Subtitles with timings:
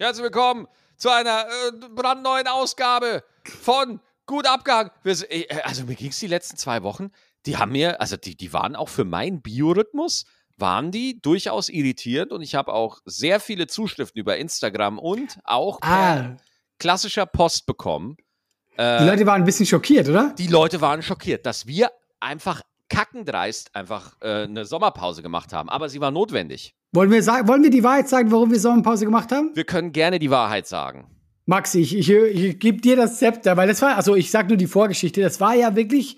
[0.00, 4.44] Herzlich willkommen zu einer äh, brandneuen Ausgabe von Gut.
[5.02, 7.10] Wir, äh, also mir ging es die letzten zwei Wochen,
[7.46, 10.24] die haben mir, also die, die waren auch für meinen Biorhythmus,
[10.56, 15.80] waren die durchaus irritierend und ich habe auch sehr viele Zuschriften über Instagram und auch
[15.82, 16.36] Ah,
[16.78, 18.16] klassischer Post bekommen.
[18.78, 20.32] die Äh, Leute waren ein bisschen schockiert, oder?
[20.38, 21.90] die Leute waren schockiert, dass wir
[22.20, 25.68] einfach kackendreist einfach äh, eine Sommerpause gemacht haben.
[25.68, 26.76] Aber sie war notwendig.
[26.92, 29.50] Wollen wir, sagen, wollen wir die Wahrheit sagen, warum wir Sommerpause gemacht haben?
[29.54, 31.06] Wir können gerne die Wahrheit sagen.
[31.44, 34.56] Maxi, ich, ich, ich gebe dir das Zepter, weil das war, also ich sag nur
[34.56, 36.16] die Vorgeschichte, das war ja wirklich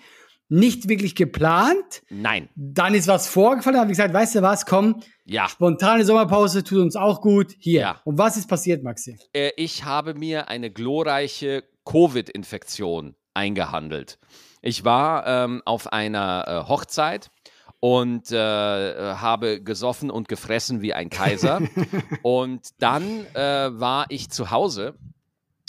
[0.49, 2.03] nicht wirklich geplant.
[2.09, 2.49] Nein.
[2.57, 5.49] Dann ist was vorgefallen, da habe ich gesagt, weißt du was, komm, Ja.
[5.49, 7.55] spontane Sommerpause tut uns auch gut.
[7.61, 7.81] Hier.
[7.81, 8.01] Ja.
[8.05, 9.17] Und was ist passiert, Maxi?
[9.33, 14.19] Äh, ich habe mir eine glorreiche Covid-Infektion eingehandelt.
[14.63, 17.31] Ich war ähm, auf einer äh, Hochzeit
[17.81, 21.61] und äh, habe gesoffen und gefressen wie ein Kaiser.
[22.23, 24.97] und dann äh, war ich zu Hause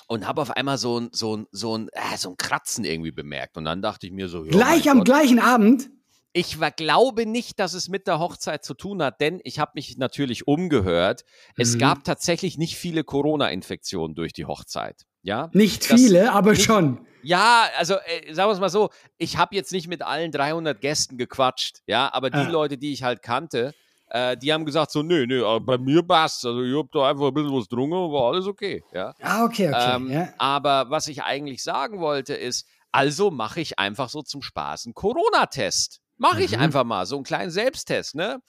[0.08, 3.12] und habe auf einmal so ein, so ein, so ein, äh, so ein Kratzen irgendwie
[3.12, 3.56] bemerkt.
[3.58, 5.06] Und dann dachte ich mir so, Gleich am Gott.
[5.06, 5.90] gleichen Abend.
[6.34, 9.72] Ich war, glaube nicht, dass es mit der Hochzeit zu tun hat, denn ich habe
[9.76, 11.24] mich natürlich umgehört.
[11.58, 11.80] Es Mhm.
[11.80, 15.06] gab tatsächlich nicht viele Corona-Infektionen durch die Hochzeit.
[15.24, 17.06] Ja, Nicht viele, aber nicht- schon.
[17.24, 20.82] ja, also äh, sagen wir es mal so, ich habe jetzt nicht mit allen 300
[20.82, 22.50] Gästen gequatscht, ja, aber die Ah.
[22.50, 23.74] Leute, die ich halt kannte,
[24.10, 27.28] äh, die haben gesagt so, nö, nö, bei mir passt, also ich hab da einfach
[27.28, 29.14] ein bisschen was drungen und war alles okay, ja.
[29.22, 29.96] Ah, okay, okay.
[29.96, 30.30] Ähm, ja.
[30.40, 34.96] Aber was ich eigentlich sagen wollte ist, also mache ich einfach so zum Spaß einen
[34.96, 36.00] Corona-Test.
[36.18, 36.62] Mache ich Mhm.
[36.62, 38.42] einfach mal, so einen kleinen Selbsttest, ne?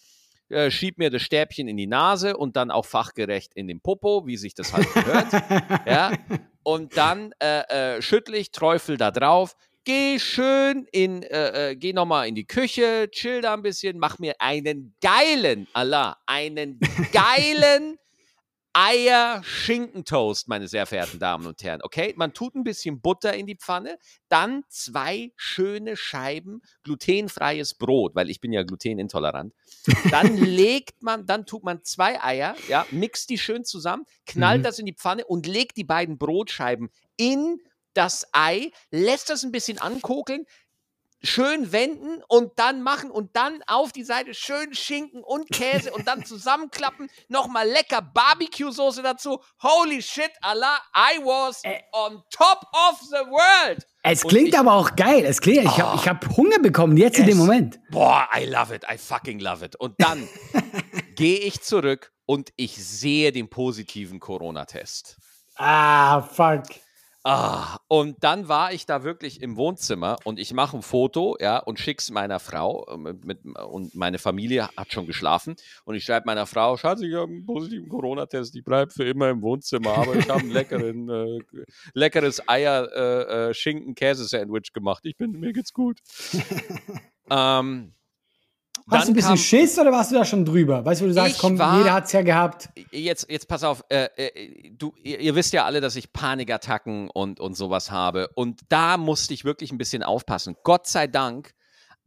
[0.52, 4.26] Äh, schieb mir das Stäbchen in die Nase und dann auch fachgerecht in den Popo,
[4.26, 5.32] wie sich das halt gehört.
[5.86, 6.12] ja.
[6.62, 11.94] Und dann äh, äh, schüttle ich, träufel da drauf, geh schön in, äh, äh, geh
[11.94, 16.78] nochmal in die Küche, chill da ein bisschen, mach mir einen geilen, Allah, einen
[17.12, 17.98] geilen
[18.74, 21.80] Eier-Schinkentoast, meine sehr verehrten Damen und Herren.
[21.82, 28.14] Okay, man tut ein bisschen Butter in die Pfanne, dann zwei schöne Scheiben glutenfreies Brot,
[28.14, 29.54] weil ich bin ja glutenintolerant.
[30.10, 34.64] Dann legt man, dann tut man zwei Eier, ja, mixt die schön zusammen, knallt Mhm.
[34.64, 37.58] das in die Pfanne und legt die beiden Brotscheiben in
[37.94, 40.46] das Ei, lässt das ein bisschen ankokeln,
[41.24, 46.06] schön wenden und dann machen und dann auf die Seite schön Schinken und Käse und
[46.08, 49.40] dann zusammenklappen, nochmal lecker Barbecue-Soße dazu.
[49.62, 51.62] Holy shit, Allah, I was
[51.92, 53.86] on top of the world.
[54.02, 55.24] Es klingt ich- aber auch geil.
[55.24, 56.00] Es klingt, ich habe Oh.
[56.00, 57.80] ich hab Hunger bekommen, jetzt in dem Es- Moment.
[57.90, 59.76] Boah, I love it, I fucking love it.
[59.76, 60.28] Und dann
[61.16, 65.18] gehe ich zurück und ich sehe den positiven Corona-Test.
[65.56, 66.62] Ah, fuck.
[67.24, 71.58] Ah, und dann war ich da wirklich im Wohnzimmer und ich mache ein Foto, ja,
[71.58, 76.04] und schick's meiner Frau äh, mit, mit, und meine Familie hat schon geschlafen und ich
[76.04, 79.98] schreibe meiner Frau, Schatz, ich habe einen positiven Corona-Test, ich bleibe für immer im Wohnzimmer,
[79.98, 83.54] aber ich habe ein leckeren, äh, leckeres Eier, äh, äh,
[84.72, 85.04] gemacht.
[85.04, 86.00] Ich bin, mir geht's gut.
[87.30, 87.94] ähm,
[88.90, 90.84] Hast du ein bisschen kam- Schiss oder warst du da schon drüber?
[90.84, 92.68] Weißt du, wo du sagst, komm, war- jeder hat's ja gehabt.
[92.90, 97.08] jetzt, jetzt pass auf, äh, äh, du, ihr, ihr wisst ja alle, dass ich Panikattacken
[97.10, 98.28] und, und sowas habe.
[98.34, 100.56] Und da musste ich wirklich ein bisschen aufpassen.
[100.64, 101.54] Gott sei Dank,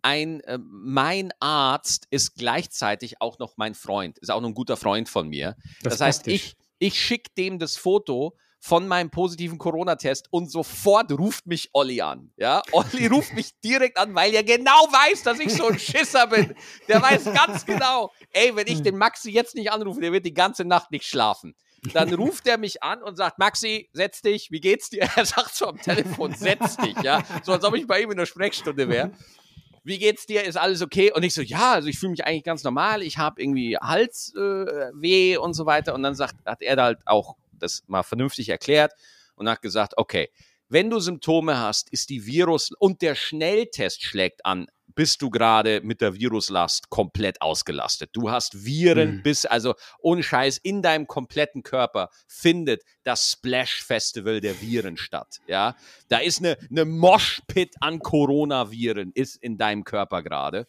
[0.02, 4.78] ein, äh, mein Arzt ist gleichzeitig auch noch mein Freund, ist auch noch ein guter
[4.78, 5.56] Freund von mir.
[5.82, 6.56] Das Das, heißt, praktisch.
[6.80, 12.02] ich, ich schicke dem das Foto von meinem positiven Corona-Test und sofort ruft mich Olli
[12.02, 12.32] an.
[12.36, 16.26] Ja, Olli ruft mich direkt an, weil er genau weiß, dass ich so ein Schisser
[16.26, 16.56] bin.
[16.88, 20.34] Der weiß ganz genau, ey, wenn ich den Maxi jetzt nicht anrufe, der wird die
[20.34, 21.54] ganze Nacht nicht schlafen.
[21.94, 25.08] Dann ruft er mich an und sagt, Maxi, setz dich, wie geht's dir?
[25.16, 27.22] Er sagt so am Telefon, setz dich, ja.
[27.44, 29.12] So als ob ich bei ihm in der Sprechstunde wäre.
[29.84, 30.44] Wie geht's dir?
[30.44, 31.12] Ist alles okay?
[31.14, 33.04] Und ich so, ja, also ich fühle mich eigentlich ganz normal.
[33.04, 35.94] Ich habe irgendwie Halsweh äh, und so weiter.
[35.94, 38.94] Und dann sagt, hat er da halt auch das mal vernünftig erklärt
[39.36, 40.30] und hat gesagt, okay,
[40.70, 45.82] wenn du Symptome hast, ist die Virus und der Schnelltest schlägt an, bist du gerade
[45.84, 48.12] mit der Viruslast komplett ausgelastet.
[48.14, 49.24] Du hast Viren Mhm.
[49.24, 55.42] bis, also ohne Scheiß, in deinem kompletten Körper findet das Splash Festival der Viren statt.
[55.48, 55.76] Ja,
[56.08, 60.66] da ist eine, eine Moshpit an Coronaviren ist in deinem Körper gerade.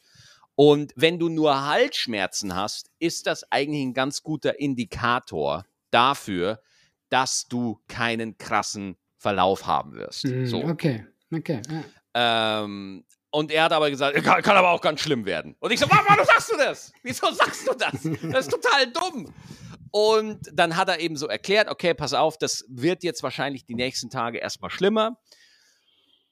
[0.57, 6.61] Und wenn du nur Halsschmerzen hast, ist das eigentlich ein ganz guter Indikator dafür,
[7.09, 10.25] dass du keinen krassen Verlauf haben wirst.
[10.25, 10.63] Hm, So.
[10.65, 11.63] Okay, okay.
[12.15, 12.63] Ja.
[12.65, 15.57] Ähm, und er hat aber gesagt, kann, kann aber auch ganz schlimm werden.
[15.59, 16.93] Und ich so, warum sagst du das?
[17.03, 17.93] Wieso sagst du das?
[18.33, 19.33] Das ist total dumm.
[19.91, 23.75] Und dann hat er eben so erklärt, okay, pass auf, das wird jetzt wahrscheinlich die
[23.75, 25.19] nächsten Tage erstmal schlimmer.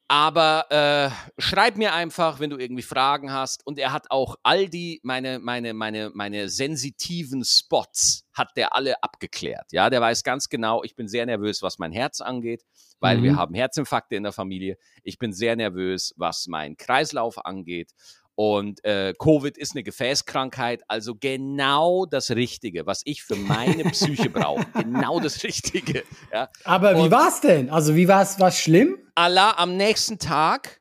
[0.07, 3.67] Aber äh, schreib mir einfach, wenn du irgendwie Fragen hast.
[3.67, 9.03] Und er hat auch all die, meine, meine, meine, meine sensitiven Spots, hat der alle
[9.03, 9.73] abgeklärt.
[9.73, 12.65] Ja, der weiß ganz genau, ich bin sehr nervös, was mein Herz angeht,
[13.01, 13.23] weil mhm.
[13.23, 14.77] wir haben Herzinfarkte in der Familie.
[15.05, 17.93] Ich bin sehr nervös, was mein Kreislauf angeht.
[18.37, 24.31] Und äh, Covid ist eine Gefäßkrankheit, also genau das Richtige, was ich für meine Psyche
[24.31, 24.65] brauche.
[24.75, 26.05] Genau das Richtige.
[26.33, 26.49] Ja.
[26.65, 27.71] Aber wie war es denn?
[27.71, 28.39] Also wie war es?
[28.39, 28.99] War schlimm?
[29.15, 30.81] Allah, am nächsten Tag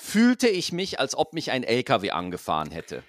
[0.00, 3.02] fühlte ich mich, als ob mich ein LKW angefahren hätte.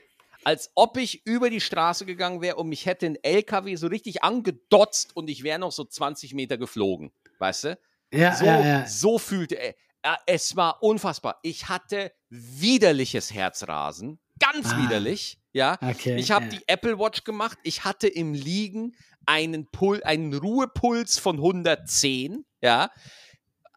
[0.44, 4.24] Als ob ich über die Straße gegangen wäre und mich hätte ein LKW so richtig
[4.24, 7.12] angedotzt und ich wäre noch so 20 Meter geflogen.
[7.40, 7.80] Weißt du?
[8.14, 8.88] Ja, so, ja, ja.
[8.88, 9.76] so fühlte er.
[10.25, 11.39] Es war unfassbar.
[11.44, 14.19] Ich hatte widerliches Herzrasen.
[14.39, 15.39] Ganz ah, widerlich.
[15.53, 15.77] Ja.
[15.81, 16.51] Okay, ich habe ja.
[16.51, 17.57] die Apple Watch gemacht.
[17.63, 18.95] Ich hatte im Liegen
[19.25, 22.45] einen, Pul einen Ruhepuls von 110.
[22.62, 22.89] Ja.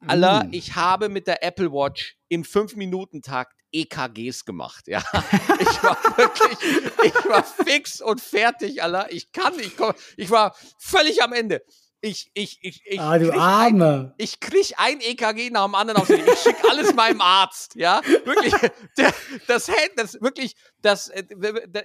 [0.06, 0.53] Allah, mm.
[0.53, 4.88] ich habe mit der Apple Watch im 5-Minuten-Takt EKGs gemacht.
[4.88, 5.03] Ja.
[5.61, 6.59] Ich war wirklich,
[7.05, 9.06] ich war fix und fertig, Allah.
[9.11, 11.62] Ich kann, ich, komm, ich war völlig am Ende
[12.05, 14.12] ich, ich, ich, ich, ah, du Arme.
[14.12, 16.11] Ein, ich krieg ein EKG nach dem anderen aus.
[16.11, 18.03] Ich schicke alles meinem Arzt, ja.
[18.25, 18.53] Wirklich,
[18.99, 19.15] der,
[19.47, 21.25] das das wirklich, das, äh,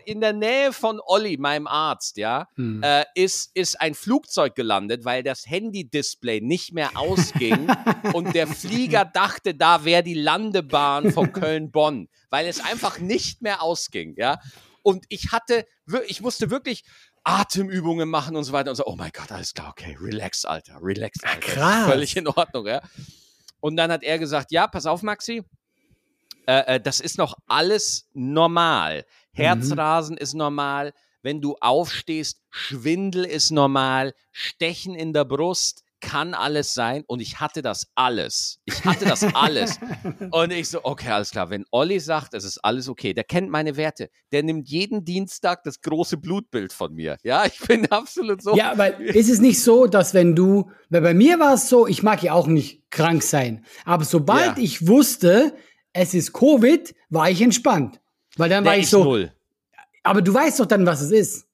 [0.05, 2.83] in der Nähe von Olli, meinem Arzt, ja, hm.
[2.83, 7.71] äh, ist, ist ein Flugzeug gelandet, weil das Handy-Display nicht mehr ausging
[8.13, 13.63] und der Flieger dachte, da wäre die Landebahn von Köln-Bonn, weil es einfach nicht mehr
[13.63, 14.39] ausging, ja.
[14.81, 15.65] Und ich hatte,
[16.07, 16.83] ich musste wirklich,
[17.23, 18.85] Atemübungen machen und so weiter und so.
[18.85, 21.39] Oh mein Gott, alles klar, okay, relax, Alter, relax, Alter.
[21.39, 21.87] Krass.
[21.87, 22.81] Völlig in Ordnung, ja.
[23.59, 25.43] Und dann hat er gesagt, ja, pass auf, Maxi,
[26.47, 29.05] äh, äh, das ist noch alles normal.
[29.33, 30.21] Herzrasen mhm.
[30.21, 30.93] ist normal.
[31.21, 34.13] Wenn du aufstehst, Schwindel ist normal.
[34.31, 38.59] Stechen in der Brust kann alles sein und ich hatte das alles.
[38.65, 39.79] Ich hatte das alles.
[40.31, 41.49] und ich so, okay, alles klar.
[41.49, 44.09] Wenn Olli sagt, es ist alles okay, der kennt meine Werte.
[44.31, 47.17] Der nimmt jeden Dienstag das große Blutbild von mir.
[47.23, 48.55] Ja, ich bin absolut so.
[48.55, 51.87] Ja, aber ist es nicht so, dass wenn du, weil bei mir war es so,
[51.87, 53.65] ich mag ja auch nicht krank sein.
[53.85, 54.63] Aber sobald ja.
[54.63, 55.55] ich wusste,
[55.93, 57.99] es ist Covid, war ich entspannt.
[58.37, 59.03] Weil dann der war ich so.
[59.03, 59.33] Null.
[60.03, 61.48] Aber du weißt doch dann, was es ist.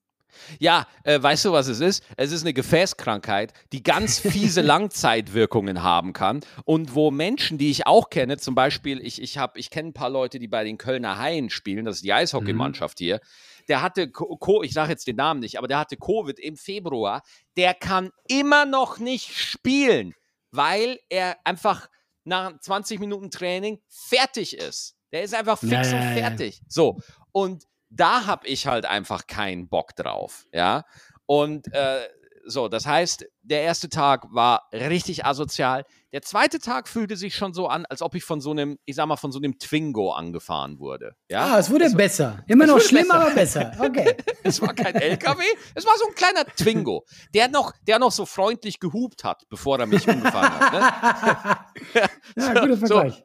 [0.59, 2.03] Ja, äh, weißt du, was es ist?
[2.17, 7.87] Es ist eine Gefäßkrankheit, die ganz fiese Langzeitwirkungen haben kann und wo Menschen, die ich
[7.87, 10.77] auch kenne, zum Beispiel, ich, ich, hab, ich kenne ein paar Leute, die bei den
[10.77, 13.03] Kölner Haien spielen, das ist die Eishockeymannschaft mhm.
[13.03, 13.19] hier,
[13.67, 17.23] der hatte, Co ich sage jetzt den Namen nicht, aber der hatte Covid im Februar,
[17.57, 20.13] der kann immer noch nicht spielen,
[20.51, 21.87] weil er einfach
[22.23, 24.95] nach 20 Minuten Training fertig ist.
[25.11, 26.61] Der ist einfach fix ja, und fertig.
[26.67, 26.99] So,
[27.31, 27.63] und
[27.95, 30.83] da habe ich halt einfach keinen Bock drauf, ja.
[31.25, 32.07] Und äh,
[32.47, 35.83] so, das heißt, der erste Tag war richtig asozial.
[36.13, 38.95] Der zweite Tag fühlte sich schon so an, als ob ich von so einem, ich
[38.95, 41.15] sag mal, von so einem Twingo angefahren wurde.
[41.27, 41.53] Ja?
[41.53, 42.43] Ah, es wurde es besser.
[42.47, 43.19] Immer noch schlimm, besser.
[43.19, 43.71] aber besser.
[43.79, 44.15] Okay.
[44.43, 45.43] es war kein LKW,
[45.73, 49.79] es war so ein kleiner Twingo, der noch, der noch so freundlich gehupt hat, bevor
[49.79, 50.73] er mich umgefahren hat.
[50.73, 51.61] Ne?
[52.03, 53.13] ja, so, guter Vergleich.
[53.13, 53.23] So,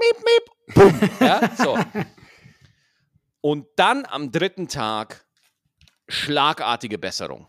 [0.00, 1.10] miep, miep, bumm.
[1.20, 1.78] Ja, so.
[3.44, 5.26] Und dann am dritten Tag
[6.08, 7.46] schlagartige Besserung.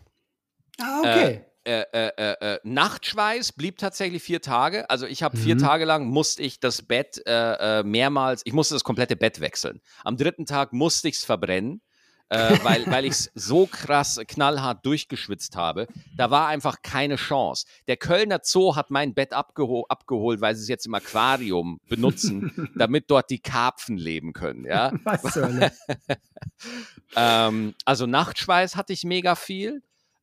[0.78, 1.46] Ah, okay.
[1.64, 4.90] Äh, äh, äh, äh Nachtschweiß blieb tatsächlich vier Tage.
[4.90, 5.40] Also ich habe mhm.
[5.40, 9.40] vier Tage lang musste ich das Bett äh, äh, mehrmals, ich musste das komplette Bett
[9.40, 9.80] wechseln.
[10.04, 11.80] Am dritten Tag musste ich es verbrennen
[12.28, 15.86] äh, weil, weil ich es so krass knallhart durchgeschwitzt habe.
[16.16, 17.66] Da war einfach keine Chance.
[17.86, 22.70] Der Kölner Zoo hat mein Bett abgeho abgeholt, weil sie es jetzt im Aquarium benutzen,
[22.76, 24.64] damit dort die Karpfen leben können.
[24.64, 24.92] Ja?
[25.04, 25.36] Was
[27.16, 29.82] ähm, Also Nachtschweiß hatte ich mega viel.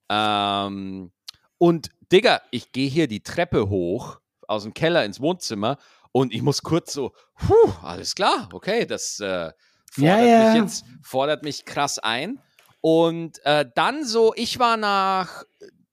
[0.10, 1.12] Ähm,
[1.58, 5.78] und Digga, ich gehe hier die Treppe hoch aus dem Keller ins Wohnzimmer
[6.12, 9.52] und ich muss kurz so, puh, alles klar, okay, das äh,
[9.94, 10.54] fordert, ja, ja.
[10.54, 12.40] Mich jetzt, fordert mich krass ein.
[12.82, 15.44] Und äh, dann so, ich war nach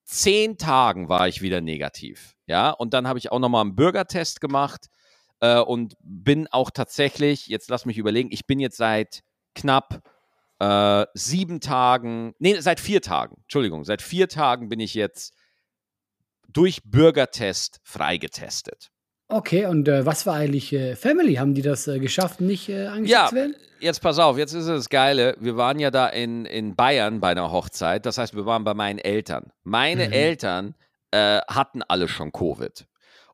[0.04, 2.34] zehn Tagen war ich wieder negativ.
[2.46, 4.88] Ja, und dann habe ich auch nochmal einen Bürgertest gemacht
[5.40, 9.22] äh, und bin auch tatsächlich, jetzt lass mich überlegen, ich bin jetzt seit
[9.54, 10.02] knapp
[10.58, 15.32] äh, sieben Tagen, nee, seit vier Tagen, Entschuldigung, seit vier Tagen bin ich jetzt
[16.48, 18.90] durch Bürgertest freigetestet.
[19.30, 21.34] Okay, und äh, was war eigentlich äh, Family?
[21.34, 23.54] Haben die das äh, geschafft, nicht äh, ja, zu werden?
[23.78, 25.36] Jetzt pass auf, jetzt ist es das Geile.
[25.38, 28.04] Wir waren ja da in, in Bayern bei einer Hochzeit.
[28.06, 29.52] Das heißt, wir waren bei meinen Eltern.
[29.62, 30.12] Meine mhm.
[30.12, 30.74] Eltern
[31.12, 32.86] äh, hatten alle schon Covid.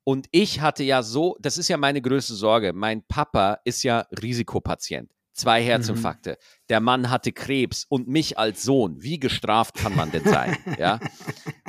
[0.04, 2.72] Und ich hatte ja so, das ist ja meine größte Sorge.
[2.74, 5.10] Mein Papa ist ja Risikopatient.
[5.32, 6.30] Zwei Herzinfarkte.
[6.30, 6.66] Mhm.
[6.68, 9.02] Der Mann hatte Krebs und mich als Sohn.
[9.02, 10.56] Wie gestraft kann man denn sein?
[10.78, 11.00] ja.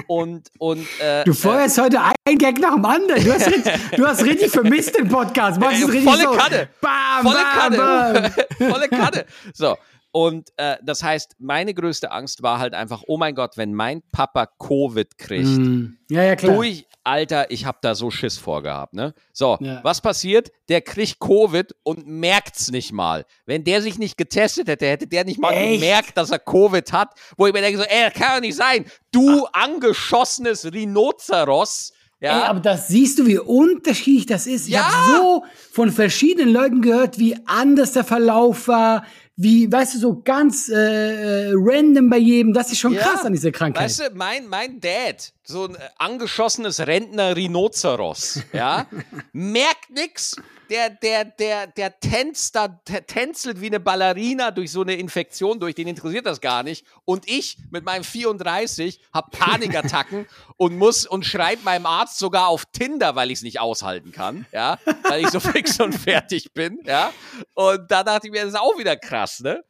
[0.07, 3.23] Und, und, äh, du feuerst äh, heute ein Gag nach dem anderen.
[3.23, 5.59] Du hast richtig, du hast richtig vermisst den Podcast.
[5.59, 6.31] Machst äh, volle so.
[6.31, 6.69] Kanne.
[6.81, 8.31] Bam, volle bam, Kanne.
[8.57, 8.69] Bam.
[8.71, 9.25] volle Kanne.
[9.53, 9.77] So.
[10.17, 14.01] Und äh, das heißt, meine größte Angst war halt einfach, oh mein Gott, wenn mein
[14.11, 15.95] Papa Covid kriegt, mm.
[16.09, 16.55] ja, ja, klar.
[16.55, 19.13] durch, Alter, ich habe da so Schiss vorgehabt, ne?
[19.31, 19.79] So, ja.
[19.83, 20.49] was passiert?
[20.69, 23.25] Der kriegt Covid und merkt's nicht mal.
[23.45, 25.81] Wenn der sich nicht getestet hätte, hätte der nicht mal Echt?
[25.81, 28.57] gemerkt, dass er Covid hat, wo ich mir denke so, ey, das kann doch nicht
[28.57, 28.85] sein.
[29.11, 29.65] Du Ach.
[29.65, 32.39] angeschossenes Rhinoceros, ja.
[32.39, 34.65] Ey, aber das siehst du, wie unterschiedlich das ist.
[34.67, 34.91] Ich ja.
[34.91, 39.05] habe so von verschiedenen Leuten gehört, wie anders der Verlauf war,
[39.37, 42.53] wie, weißt du, so ganz äh, äh, random bei jedem.
[42.53, 43.85] Das ist schon ja, krass an dieser Krankheit.
[43.85, 48.85] Weißt du, mein, mein Dad, so ein angeschossenes Rentner-Rhinoceros, ja,
[49.31, 50.35] merkt nix.
[50.69, 55.61] Der, der, der, der tänzt da, der tänzelt wie eine Ballerina durch so eine Infektion
[55.61, 56.85] durch, den interessiert das gar nicht.
[57.05, 60.27] Und ich mit meinem 34 hab Panikattacken
[60.57, 64.45] und muss und schreibe meinem Arzt sogar auf Tinder, weil ich es nicht aushalten kann,
[64.51, 67.13] ja, weil ich so fix und fertig bin, ja.
[67.53, 69.63] Und da dachte ich mir, das ist auch wieder krass, ne?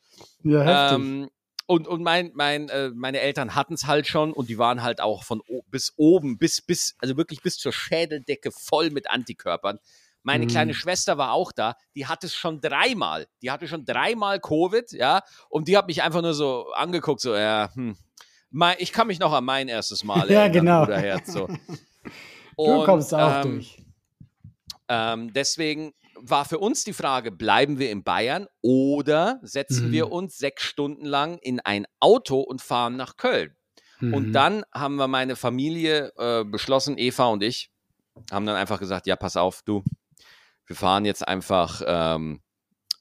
[0.44, 0.96] Ja, heftig.
[0.96, 1.30] Ähm,
[1.68, 5.02] und, und mein, mein, äh, meine Eltern hatten es halt schon und die waren halt
[5.02, 9.78] auch von bis oben, bis, bis, also wirklich bis zur Schädeldecke voll mit Antikörpern.
[10.24, 10.50] Meine mhm.
[10.50, 13.28] kleine Schwester war auch da, die hatte es schon dreimal.
[13.42, 17.36] Die hatte schon dreimal Covid, ja, und die hat mich einfach nur so angeguckt, so,
[17.36, 17.98] ja, hm,
[18.50, 20.86] mein, ich kann mich noch an mein erstes Mal erinnern, ja, genau.
[20.86, 21.48] Bruderherz, so.
[22.56, 23.84] Und, du kommst auch ähm, durch.
[24.88, 29.92] Ähm, deswegen war für uns die Frage, bleiben wir in Bayern oder setzen mhm.
[29.92, 33.56] wir uns sechs Stunden lang in ein Auto und fahren nach Köln?
[34.00, 34.14] Mhm.
[34.14, 37.72] Und dann haben wir meine Familie äh, beschlossen, Eva und ich,
[38.32, 39.84] haben dann einfach gesagt, ja, pass auf, du,
[40.66, 42.42] wir fahren jetzt einfach ähm,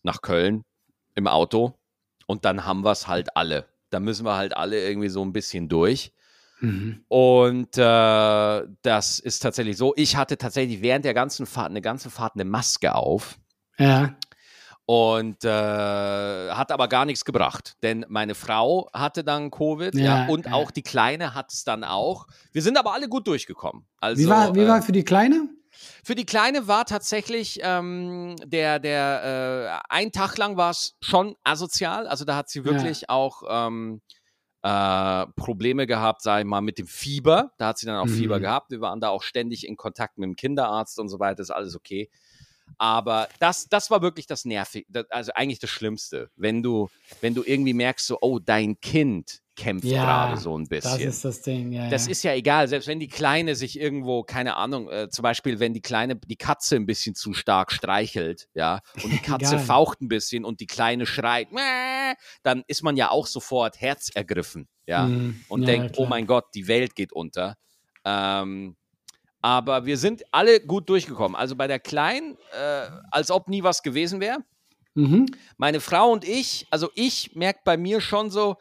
[0.03, 0.65] nach Köln
[1.15, 1.79] im Auto
[2.27, 3.69] und dann haben wir es halt alle.
[3.91, 6.13] Da müssen wir halt alle irgendwie so ein bisschen durch.
[6.61, 7.05] Mhm.
[7.09, 9.93] Und äh, das ist tatsächlich so.
[9.97, 13.39] Ich hatte tatsächlich während der ganzen Fahrt, eine ganze Fahrt eine Maske auf.
[13.79, 14.17] Ja.
[14.87, 20.29] Und äh, hat aber gar nichts gebracht, denn meine Frau hatte dann Covid ja, ja
[20.29, 20.53] und ja.
[20.53, 22.29] auch die Kleine hat es dann auch.
[22.53, 23.85] Wir sind aber alle gut durchgekommen.
[23.99, 25.49] Also, wie war, wie äh, war für die Kleine?
[26.05, 31.35] Für die Kleine war tatsächlich ähm, der, der äh, ein Tag lang war es schon
[31.45, 32.07] asozial.
[32.07, 33.09] Also da hat sie wirklich ja.
[33.09, 34.01] auch ähm,
[34.67, 37.53] äh, Probleme gehabt, ich mal, mit dem Fieber.
[37.57, 38.17] Da hat sie dann auch mhm.
[38.17, 38.73] Fieber gehabt.
[38.73, 41.41] Wir waren da auch ständig in Kontakt mit dem Kinderarzt und so weiter.
[41.41, 42.11] Ist alles okay.
[42.79, 46.31] Aber das, das war wirklich das Nervige, also eigentlich das Schlimmste.
[46.37, 50.69] Wenn du, wenn du irgendwie merkst, so, oh, dein Kind kämpft ja, gerade so ein
[50.69, 50.93] bisschen.
[50.93, 51.89] Das ist das Ding, ja.
[51.89, 52.11] Das ja.
[52.13, 55.73] ist ja egal, selbst wenn die Kleine sich irgendwo, keine Ahnung, äh, zum Beispiel, wenn
[55.73, 60.09] die Kleine die Katze ein bisschen zu stark streichelt, ja, und die Katze faucht ein
[60.09, 61.49] bisschen und die Kleine schreit,
[62.43, 65.41] dann ist man ja auch sofort herzergriffen, ja, mhm.
[65.49, 67.57] und ja, denkt, oh oh mein Gott, die Welt geht unter.
[68.05, 68.77] Ähm,
[69.47, 71.37] aber wir sind alle gut durchgekommen.
[71.37, 74.39] Also bei der Kleinen, äh, als ob nie was gewesen wäre.
[74.95, 75.27] Mhm.
[75.57, 78.57] Meine Frau und ich, also ich merke bei mir schon so,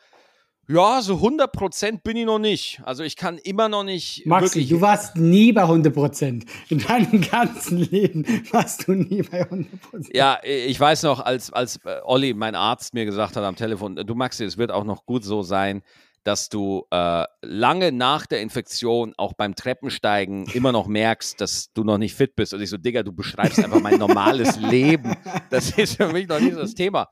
[0.67, 2.81] ja, so 100% bin ich noch nicht.
[2.83, 4.27] Also ich kann immer noch nicht.
[4.27, 6.45] Maxi, du warst nie bei 100%.
[6.69, 9.65] In deinem ganzen Leben warst du nie bei 100%.
[10.13, 13.95] Ja, ich weiß noch, als, als äh, Olli, mein Arzt, mir gesagt hat am Telefon,
[13.95, 15.81] du Maxi, es wird auch noch gut so sein,
[16.25, 21.83] dass du äh, lange nach der Infektion auch beim Treppensteigen immer noch merkst, dass du
[21.83, 22.51] noch nicht fit bist.
[22.53, 25.15] Und ich so, Digga, du beschreibst einfach mein normales Leben.
[25.51, 27.09] Das ist für mich noch nicht das Thema.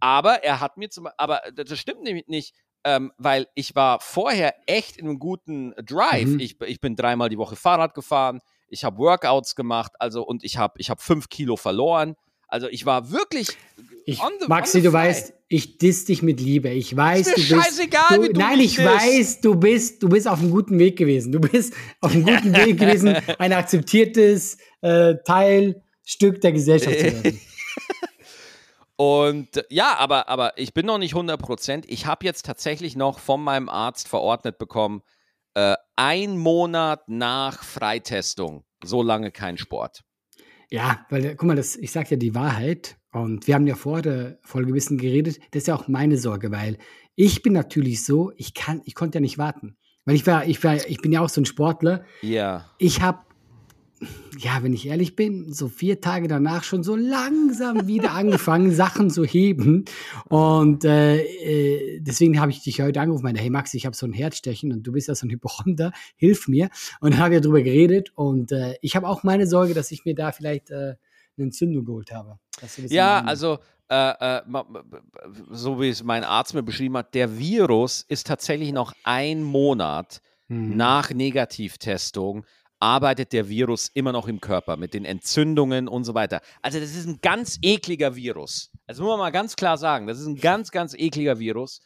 [0.00, 2.54] Aber er hat mir zum aber das stimmt nämlich nicht,
[2.84, 6.28] ähm, weil ich war vorher echt in einem guten Drive.
[6.28, 6.40] Mhm.
[6.40, 10.56] Ich, ich bin dreimal die Woche Fahrrad gefahren, ich habe Workouts gemacht, also und ich
[10.56, 12.16] habe ich hab fünf Kilo verloren.
[12.48, 13.48] Also ich war wirklich.
[14.04, 16.68] Ich, the, Maxi, du weißt, ich diss dich mit Liebe.
[16.70, 17.66] Ich weiß, ist mir du bist.
[17.66, 18.88] Scheißegal, du, wie du nein, ich bist.
[18.88, 21.32] weiß, du bist, du bist auf einem guten Weg gewesen.
[21.32, 27.40] Du bist auf einem guten Weg gewesen, ein akzeptiertes äh, Teilstück der Gesellschaft zu werden.
[28.96, 31.84] Und ja, aber, aber ich bin noch nicht 100 Prozent.
[31.88, 35.02] Ich habe jetzt tatsächlich noch von meinem Arzt verordnet bekommen,
[35.54, 40.02] äh, ein Monat nach Freitestung, so lange kein Sport.
[40.70, 44.02] Ja, weil, guck mal, das, ich sage ja die Wahrheit und wir haben ja vor
[44.02, 46.78] der Folge ein bisschen geredet, das ist ja auch meine Sorge, weil
[47.14, 49.76] ich bin natürlich so, ich kann, ich konnte ja nicht warten.
[50.04, 52.04] Weil ich war, ich war, ich bin ja auch so ein Sportler.
[52.22, 52.70] Ja.
[52.78, 53.25] Ich habe
[54.38, 59.08] ja, wenn ich ehrlich bin, so vier Tage danach schon so langsam wieder angefangen, Sachen
[59.10, 59.86] zu heben.
[60.28, 64.06] Und äh, äh, deswegen habe ich dich heute angerufen, meine, hey Max, ich habe so
[64.06, 66.68] ein Herzstechen und du bist ja so ein Hypochonder, hilf mir.
[67.00, 70.04] Und dann haben wir darüber geredet und äh, ich habe auch meine Sorge, dass ich
[70.04, 70.98] mir da vielleicht äh, eine
[71.46, 72.38] Entzündung geholt habe.
[72.88, 74.42] Ja, also äh, äh,
[75.50, 80.20] so wie es mein Arzt mir beschrieben hat, der Virus ist tatsächlich noch ein Monat
[80.48, 80.76] mhm.
[80.76, 82.44] nach Negativtestung
[82.78, 86.40] arbeitet der Virus immer noch im Körper mit den Entzündungen und so weiter.
[86.62, 88.70] Also das ist ein ganz ekliger Virus.
[88.86, 90.06] Das muss man mal ganz klar sagen.
[90.06, 91.80] Das ist ein ganz, ganz ekliger Virus.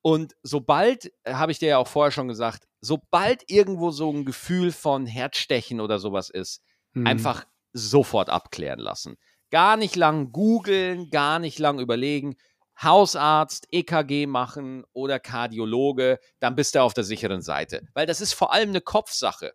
[0.00, 4.72] Und sobald, habe ich dir ja auch vorher schon gesagt, sobald irgendwo so ein Gefühl
[4.72, 6.62] von Herzstechen oder sowas ist,
[6.92, 7.06] mhm.
[7.06, 9.16] einfach sofort abklären lassen.
[9.50, 12.36] Gar nicht lang googeln, gar nicht lang überlegen.
[12.82, 17.86] Hausarzt, EKG machen oder Kardiologe, dann bist du auf der sicheren Seite.
[17.94, 19.52] Weil das ist vor allem eine Kopfsache.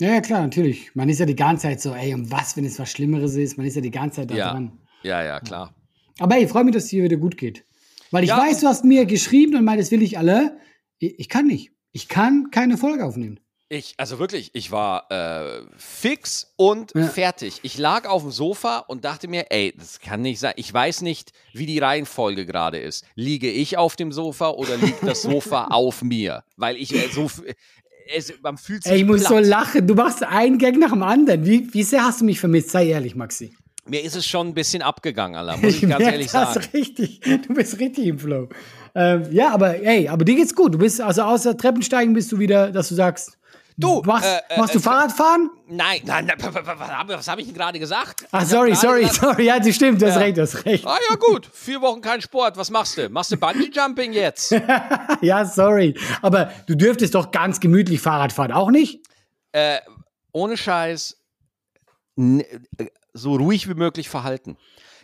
[0.00, 0.94] Ja, ja, klar, natürlich.
[0.94, 3.58] Man ist ja die ganze Zeit so, ey, um was, wenn es was Schlimmeres ist?
[3.58, 4.50] Man ist ja die ganze Zeit da ja.
[4.50, 4.72] dran.
[5.02, 5.74] Ja, ja, klar.
[6.18, 7.64] Aber ey, ich freue mich, dass es dir wieder gut geht.
[8.10, 8.38] Weil ich ja.
[8.38, 10.56] weiß, du hast mir geschrieben und meint, das will ich alle.
[10.98, 11.72] Ich, ich kann nicht.
[11.92, 13.40] Ich kann keine Folge aufnehmen.
[13.68, 17.06] Ich, also wirklich, ich war äh, fix und ja.
[17.06, 17.60] fertig.
[17.62, 20.54] Ich lag auf dem Sofa und dachte mir, ey, das kann nicht sein.
[20.56, 23.04] Ich weiß nicht, wie die Reihenfolge gerade ist.
[23.14, 26.42] Liege ich auf dem Sofa oder liegt das Sofa auf mir?
[26.56, 27.30] Weil ich äh, so.
[28.14, 28.92] Es, man fühlt sich.
[28.92, 29.30] Ey, ich muss platt.
[29.30, 29.86] so lachen.
[29.86, 31.44] Du machst einen Gag nach dem anderen.
[31.44, 32.70] Wie, wie sehr hast du mich vermisst?
[32.70, 33.54] Sei ehrlich, Maxi.
[33.86, 36.66] Mir ist es schon ein bisschen abgegangen, Allah, muss ich, ich ganz ehrlich das sagen.
[36.74, 37.20] richtig.
[37.20, 38.48] Du bist richtig im Flow.
[38.94, 40.74] Ähm, ja, aber ey, aber dir geht's gut.
[40.74, 43.38] Du bist, also außer Treppensteigen bist du wieder, dass du sagst,
[43.80, 45.50] Du, machst, äh, machst du äh, Fahrradfahren?
[45.66, 48.26] Nein, nein, nein was habe ich denn gerade gesagt?
[48.30, 49.46] Ah, sorry, sorry, gesagt, sorry.
[49.46, 50.86] Ja, das stimmt, du hast recht, du hast recht.
[50.86, 51.48] Ah, ja, gut.
[51.52, 52.56] Vier Wochen kein Sport.
[52.56, 53.08] Was machst du?
[53.08, 54.50] Machst du Bungee-Jumping jetzt?
[55.22, 55.98] ja, sorry.
[56.20, 59.00] Aber du dürftest doch ganz gemütlich Fahrrad fahren, auch nicht?
[59.52, 59.78] Äh,
[60.32, 61.16] ohne Scheiß,
[63.14, 64.56] so ruhig wie möglich verhalten.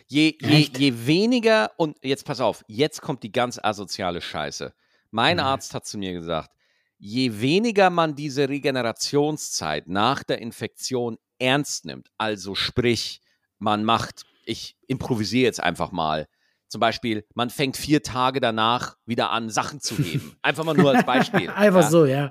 [0.07, 4.73] Je, je, je, weniger, und jetzt pass auf, jetzt kommt die ganz asoziale Scheiße.
[5.11, 5.43] Mein mhm.
[5.43, 6.51] Arzt hat zu mir gesagt,
[6.97, 13.21] je weniger man diese Regenerationszeit nach der Infektion ernst nimmt, also sprich,
[13.59, 16.27] man macht, ich improvisiere jetzt einfach mal,
[16.67, 20.35] zum Beispiel, man fängt vier Tage danach wieder an, Sachen zu heben.
[20.41, 21.49] Einfach mal nur als Beispiel.
[21.55, 21.89] einfach ja.
[21.89, 22.29] so, ja.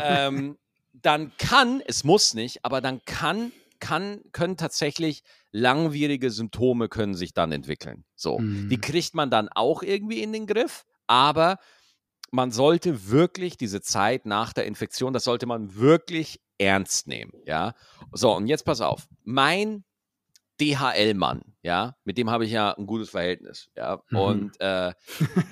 [0.00, 0.58] Ähm,
[0.92, 7.32] dann kann, es muss nicht, aber dann kann, kann, können tatsächlich langwierige Symptome können sich
[7.32, 8.04] dann entwickeln.
[8.16, 8.68] So, mhm.
[8.68, 11.58] die kriegt man dann auch irgendwie in den Griff, aber
[12.30, 17.74] man sollte wirklich diese Zeit nach der Infektion, das sollte man wirklich ernst nehmen, ja.
[18.12, 19.08] So, und jetzt pass auf.
[19.24, 19.84] Mein
[20.60, 24.02] DHL-Mann, ja, mit dem habe ich ja ein gutes Verhältnis, ja.
[24.10, 24.18] Mhm.
[24.18, 24.92] Und äh,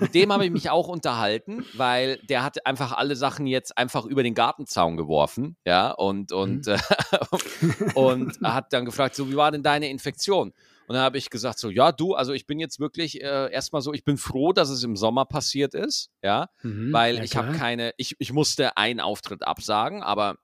[0.01, 4.05] mit dem habe ich mich auch unterhalten, weil der hat einfach alle Sachen jetzt einfach
[4.05, 6.73] über den Gartenzaun geworfen, ja, und, und, mhm.
[6.73, 10.53] äh, und hat dann gefragt, so, wie war denn deine Infektion?
[10.89, 13.83] Und dann habe ich gesagt, so, ja, du, also ich bin jetzt wirklich äh, erstmal
[13.83, 17.37] so, ich bin froh, dass es im Sommer passiert ist, ja, mhm, weil ja, ich
[17.37, 20.39] habe keine, ich, ich musste einen Auftritt absagen, aber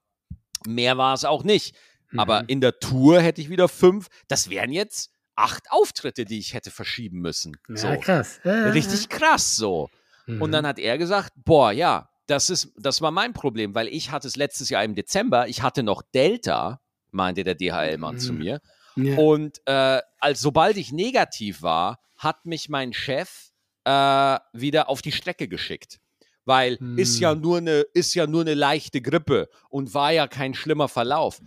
[0.67, 1.75] mehr war es auch nicht.
[2.11, 2.19] Mhm.
[2.19, 6.53] Aber in der Tour hätte ich wieder fünf, das wären jetzt acht Auftritte, die ich
[6.53, 7.57] hätte verschieben müssen.
[7.67, 7.99] Ja, so.
[7.99, 8.39] krass.
[8.43, 9.89] Ja, Richtig krass so.
[10.27, 10.43] Mhm.
[10.43, 14.11] Und dann hat er gesagt, boah, ja, das ist, das war mein Problem, weil ich
[14.11, 18.39] hatte es letztes Jahr im Dezember, ich hatte noch Delta, meinte der DHL-Mann zu mhm.
[18.39, 18.61] mir.
[18.95, 19.17] Ja.
[19.17, 23.51] Und äh, als sobald ich negativ war, hat mich mein Chef
[23.83, 25.99] äh, wieder auf die Strecke geschickt.
[26.45, 26.97] Weil hm.
[26.97, 30.87] ist ja nur eine, ist ja nur eine leichte Grippe und war ja kein schlimmer
[30.87, 31.41] Verlauf.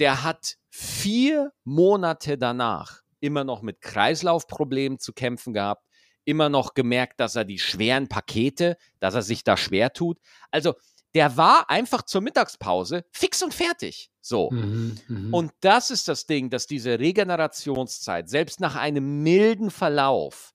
[0.00, 5.86] Der hat vier Monate danach immer noch mit Kreislaufproblemen zu kämpfen gehabt,
[6.24, 10.18] immer noch gemerkt, dass er die schweren Pakete, dass er sich da schwer tut.
[10.50, 10.74] Also
[11.14, 14.10] der war einfach zur Mittagspause fix und fertig.
[14.20, 14.50] So.
[14.50, 15.36] Mhm, mh.
[15.36, 20.54] Und das ist das Ding, dass diese Regenerationszeit, selbst nach einem milden Verlauf,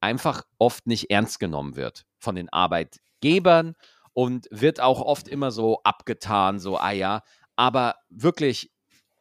[0.00, 3.74] einfach oft nicht ernst genommen wird von den Arbeitgebern
[4.12, 7.22] und wird auch oft immer so abgetan, so, ah ja,
[7.56, 8.70] aber wirklich,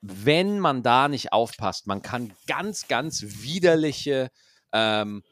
[0.02, 4.30] wenn man da nicht aufpasst, man kann ganz, ganz widerliche
[4.74, 5.24] ähm,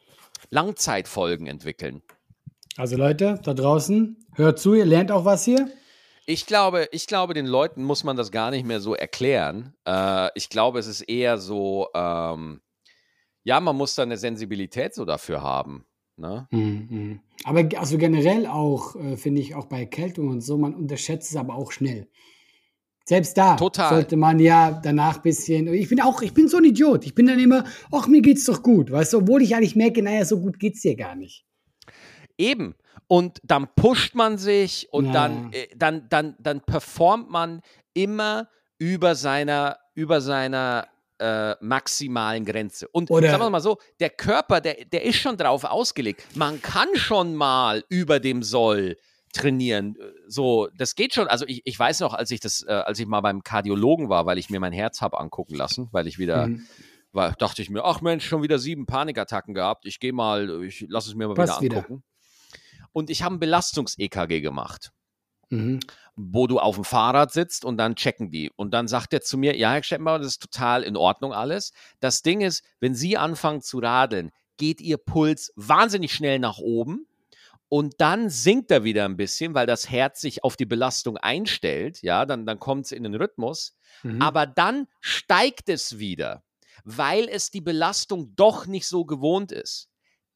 [0.50, 2.02] Langzeitfolgen entwickeln.
[2.78, 5.70] Also Leute, da draußen, hört zu, ihr lernt auch was hier.
[6.26, 9.74] Ich glaube, ich glaube, den Leuten muss man das gar nicht mehr so erklären.
[9.86, 12.62] Äh, ich glaube, es ist eher so, ähm,
[13.44, 15.86] ja, man muss da eine Sensibilität so dafür haben.
[16.16, 16.48] Ne?
[16.52, 17.20] Mhm.
[17.44, 21.36] Aber also generell auch, äh, finde ich, auch bei Erkältung und so, man unterschätzt es
[21.36, 22.08] aber auch schnell.
[23.04, 23.90] Selbst da Total.
[23.90, 25.74] sollte man ja danach ein bisschen.
[25.74, 27.06] Ich bin auch, ich bin so ein Idiot.
[27.06, 30.04] Ich bin dann immer, ach, mir geht's doch gut, weißt du, obwohl ich eigentlich merke,
[30.04, 31.46] naja, so gut geht's dir gar nicht.
[32.42, 32.76] Eben.
[33.08, 35.14] Und dann pusht man sich und ja.
[35.14, 37.62] dann, äh, dann, dann, dann performt man
[37.94, 40.88] immer über seiner, über seiner
[41.20, 42.88] äh, maximalen Grenze.
[42.88, 46.24] Und Oder sagen wir mal so, der Körper, der, der ist schon drauf ausgelegt.
[46.36, 48.98] Man kann schon mal über dem Soll
[49.34, 49.98] trainieren.
[50.28, 51.28] So, das geht schon.
[51.28, 54.26] Also ich, ich weiß noch, als ich das, äh, als ich mal beim Kardiologen war,
[54.26, 56.66] weil ich mir mein Herz habe angucken lassen, weil ich wieder mhm
[57.14, 59.86] war, dachte ich mir, ach Mensch, schon wieder sieben Panikattacken gehabt.
[59.86, 61.98] Ich gehe mal, ich lasse es mir mal Passt wieder angucken.
[61.98, 62.11] Wieder.
[62.94, 64.92] Und ich habe ein Belastungs-EKG gemacht.
[65.52, 65.80] mhm.
[66.16, 68.52] wo du auf dem Fahrrad sitzt und dann checken die.
[68.56, 71.74] Und dann sagt er zu mir, ja, Herr Stettenbauer, das ist total in Ordnung alles.
[72.00, 77.06] Das Ding ist, wenn Sie anfangen zu radeln, geht Ihr Puls wahnsinnig schnell nach oben
[77.74, 82.02] und dann sinkt er wieder ein bisschen, weil das Herz sich auf die Belastung einstellt.
[82.02, 83.78] Ja, dann, dann kommt es in den Rhythmus.
[84.04, 84.22] Mhm.
[84.22, 86.44] Aber dann steigt es wieder,
[86.84, 89.91] weil es die Belastung doch nicht so gewohnt ist.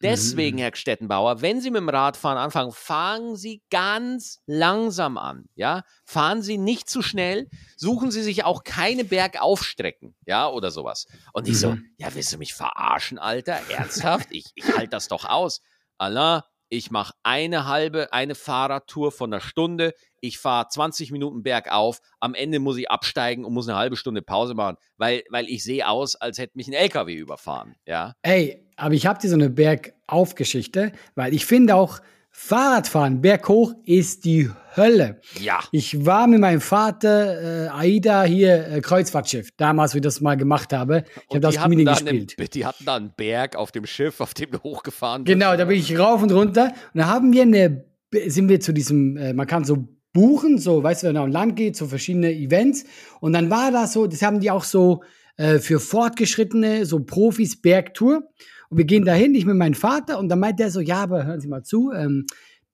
[0.09, 0.61] Deswegen, mhm.
[0.61, 5.45] Herr Stettenbauer, wenn Sie mit dem Radfahren anfangen, fangen Sie ganz langsam an.
[5.55, 11.07] Ja, fahren Sie nicht zu schnell, suchen Sie sich auch keine Bergaufstrecken, ja, oder sowas.
[11.33, 11.59] Und ich mhm.
[11.59, 13.59] so, ja, willst du mich verarschen, Alter?
[13.69, 14.27] Ernsthaft?
[14.31, 15.61] ich ich halte das doch aus.
[15.97, 21.99] Allah, ich mache eine halbe, eine Fahrradtour von einer Stunde, ich fahre 20 Minuten bergauf,
[22.19, 25.63] am Ende muss ich absteigen und muss eine halbe Stunde Pause machen, weil, weil ich
[25.63, 28.13] sehe aus, als hätte mich ein LKW überfahren, ja.
[28.23, 31.99] Ey, aber ich habe dir so eine Bergaufgeschichte, weil ich finde auch,
[32.37, 35.21] Fahrradfahren berghoch ist die Hölle.
[35.39, 35.61] Ja.
[35.71, 40.35] Ich war mit meinem Vater äh, AIDA hier äh, Kreuzfahrtschiff, damals, wo ich das mal
[40.35, 41.05] gemacht habe.
[41.15, 42.35] Ich habe das Comedian gespielt.
[42.37, 45.33] Einen, die hatten da einen Berg auf dem Schiff, auf dem du hochgefahren bist.
[45.33, 46.73] Genau, da bin ich rauf und runter.
[46.93, 47.85] Und da haben wir eine,
[48.27, 51.33] sind wir zu diesem, äh, man kann so buchen, so, weißt du, wenn man auf
[51.33, 52.83] Land geht, so verschiedene Events.
[53.21, 55.03] Und dann war das so, das haben die auch so
[55.37, 58.23] äh, für Fortgeschrittene, so Profis, Bergtour.
[58.69, 61.25] Und wir gehen dahin, ich mit meinem Vater, und dann meint der so, ja, aber
[61.25, 62.25] hören Sie mal zu, ähm,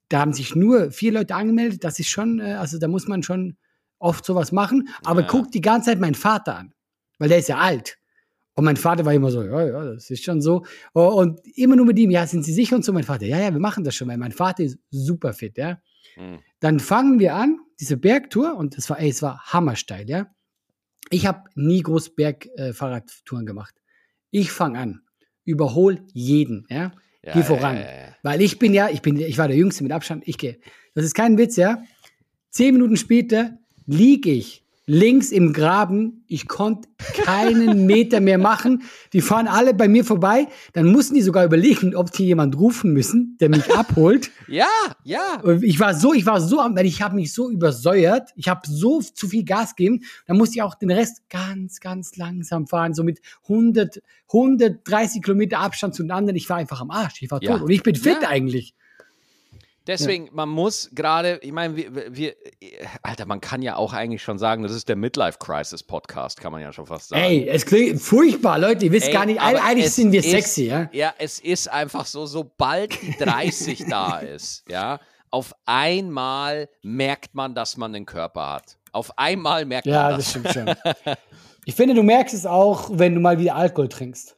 [0.09, 3.23] da haben sich nur vier Leute angemeldet, das ist schon, äh, also da muss man
[3.23, 3.57] schon
[3.99, 5.27] oft sowas machen, aber ja.
[5.27, 6.73] guckt die ganze Zeit meinen Vater an,
[7.19, 7.97] weil der ist ja alt.
[8.53, 10.65] Und mein Vater war immer so, ja, ja, das ist schon so.
[10.93, 13.39] Oh, und immer nur mit ihm, ja, sind Sie sicher und so, mein Vater, ja,
[13.39, 15.79] ja, wir machen das schon, weil mein Vater ist super fit, ja.
[16.17, 16.39] Mhm.
[16.59, 20.27] Dann fangen wir an, diese Bergtour, und das war, ey, es war hammersteil, ja.
[21.09, 23.75] Ich habe nie groß Bergfahrradtouren äh, gemacht.
[24.31, 25.01] Ich fange an
[25.51, 26.91] überhol jeden, ja.
[27.23, 27.75] ja Geh voran.
[27.75, 30.37] Ja, ja, Weil ich bin ja, ich bin, ich war der Jüngste mit Abstand, ich
[30.37, 30.57] gehe.
[30.95, 31.83] Das ist kein Witz, ja.
[32.49, 36.25] Zehn Minuten später liege ich links im Graben.
[36.27, 36.89] Ich konnte
[37.23, 38.83] keinen Meter mehr machen.
[39.13, 40.47] Die fahren alle bei mir vorbei.
[40.73, 44.31] Dann mussten die sogar überlegen, ob die jemand rufen müssen, der mich abholt.
[44.47, 44.67] ja,
[45.05, 45.41] ja.
[45.61, 48.31] Ich war so, ich war so, weil ich habe mich so übersäuert.
[48.35, 50.01] Ich habe so zu viel Gas gegeben.
[50.27, 55.59] Dann musste ich auch den Rest ganz, ganz langsam fahren, so mit 100, 130 Kilometer
[55.59, 56.35] Abstand zu den anderen.
[56.35, 57.21] Ich war einfach am Arsch.
[57.21, 57.53] Ich war ja.
[57.53, 57.61] tot.
[57.61, 58.27] Und ich bin fit ja.
[58.27, 58.75] eigentlich.
[59.87, 60.31] Deswegen, ja.
[60.33, 62.35] man muss gerade, ich meine, wir, wir,
[63.01, 66.51] Alter, man kann ja auch eigentlich schon sagen, das ist der Midlife Crisis Podcast, kann
[66.51, 67.21] man ja schon fast sagen.
[67.21, 70.65] Ey, es klingt furchtbar, Leute, ihr wisst Ey, gar nicht, eigentlich sind wir ist, sexy,
[70.65, 70.89] ja?
[70.91, 74.99] Ja, es ist einfach so, sobald die 30 da ist, ja,
[75.31, 78.77] auf einmal merkt man, dass man einen Körper hat.
[78.91, 80.33] Auf einmal merkt ja, man das.
[80.33, 81.15] Ja, das stimmt schon.
[81.65, 84.35] ich finde, du merkst es auch, wenn du mal wieder Alkohol trinkst.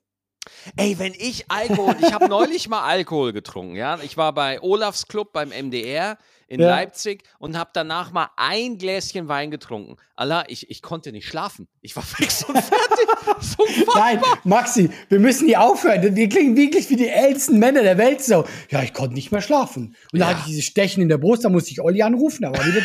[0.76, 4.00] Ey, wenn ich Alkohol, ich habe neulich mal Alkohol getrunken, ja.
[4.02, 6.70] Ich war bei Olafs Club beim MDR in ja.
[6.70, 9.98] Leipzig und habe danach mal ein Gläschen Wein getrunken.
[10.16, 11.68] Allah, ich, ich konnte nicht schlafen.
[11.82, 13.08] Ich war fix und fertig.
[13.40, 16.16] so Nein, Maxi, wir müssen hier aufhören.
[16.16, 18.46] Wir klingen wirklich wie die ältesten Männer der Welt so.
[18.70, 19.96] Ja, ich konnte nicht mehr schlafen.
[20.12, 20.26] Und ja.
[20.26, 22.44] da hatte ich dieses Stechen in der Brust, da musste ich Olli anrufen.
[22.44, 22.82] Da war, wieder,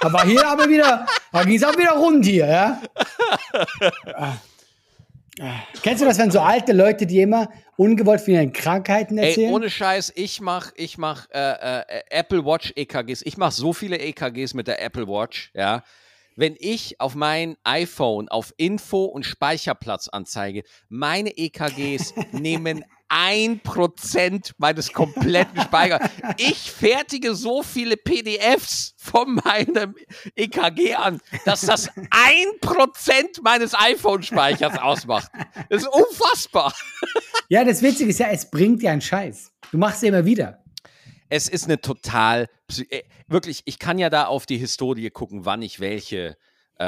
[0.00, 2.80] da war hier aber wieder, da ging es auch wieder rund hier, ja.
[5.82, 9.48] Kennst du das, wenn so alte Leute, die immer ungewollt von ihren Krankheiten erzählen?
[9.48, 13.22] Ey, ohne Scheiß, ich mach, ich mach äh, äh, Apple Watch EKGs.
[13.22, 15.82] Ich mach so viele EKGs mit der Apple Watch, ja.
[16.38, 24.54] Wenn ich auf mein iPhone auf Info und Speicherplatz anzeige, meine EKGs nehmen ein Prozent
[24.56, 26.08] meines kompletten Speichers.
[26.36, 29.96] Ich fertige so viele PDFs von meinem
[30.36, 35.32] EKG an, dass das ein Prozent meines iPhone-Speichers ausmacht.
[35.70, 36.72] Das ist unfassbar.
[37.48, 39.50] Ja, das Witzige ist ja, es bringt dir einen Scheiß.
[39.72, 40.62] Du machst es immer wieder.
[41.28, 42.48] Es ist eine total,
[42.90, 46.36] äh, wirklich, ich kann ja da auf die Historie gucken, wann ich welche,
[46.78, 46.86] äh,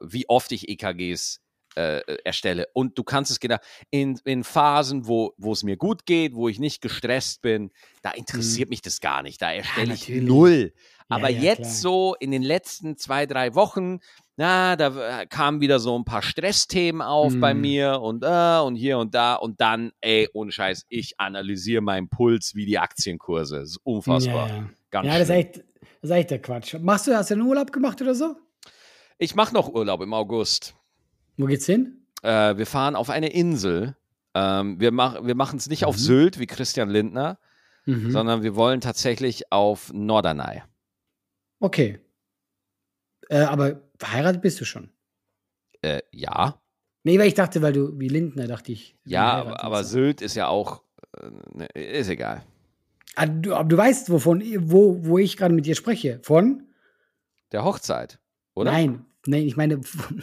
[0.00, 1.40] wie oft ich EKGs
[1.76, 2.66] äh, erstelle.
[2.72, 3.56] Und du kannst es genau
[3.90, 7.70] in, in Phasen, wo, wo es mir gut geht, wo ich nicht gestresst bin,
[8.02, 8.70] da interessiert mhm.
[8.70, 9.40] mich das gar nicht.
[9.40, 10.72] Da erstelle ja, ich null.
[11.08, 11.72] Aber ja, ja, jetzt klar.
[11.72, 14.00] so in den letzten zwei, drei Wochen,
[14.40, 17.40] na, da kamen wieder so ein paar Stressthemen auf mhm.
[17.40, 21.82] bei mir und äh, und hier und da und dann, ey, ohne Scheiß, ich analysiere
[21.82, 23.58] meinen Puls wie die Aktienkurse.
[23.58, 24.48] Das ist unfassbar.
[24.48, 25.64] Ja, Ganz ja das, ist echt, das
[26.04, 26.74] ist echt der Quatsch.
[26.80, 28.34] Machst du, hast du einen Urlaub gemacht oder so?
[29.18, 30.74] Ich mache noch Urlaub im August.
[31.36, 32.06] Wo geht's hin?
[32.22, 33.94] Äh, wir fahren auf eine Insel.
[34.32, 35.88] Ähm, wir mach, wir machen es nicht mhm.
[35.88, 37.38] auf Sylt wie Christian Lindner,
[37.84, 38.10] mhm.
[38.10, 40.62] sondern wir wollen tatsächlich auf Norderney.
[41.58, 42.00] Okay.
[43.30, 44.90] Äh, aber verheiratet bist du schon?
[45.82, 46.60] Äh, ja.
[47.04, 48.96] Nee, weil ich dachte, weil du wie Lindner, dachte ich.
[49.04, 50.82] Ja, aber, aber Sylt ist ja auch,
[51.16, 52.44] äh, ne, ist egal.
[53.14, 56.20] Aber ah, du, aber du weißt, wovon, wo, wo ich gerade mit dir spreche.
[56.22, 56.66] Von?
[57.52, 58.20] der Hochzeit,
[58.54, 58.72] oder?
[58.72, 60.22] Nein, nein, ich meine, von,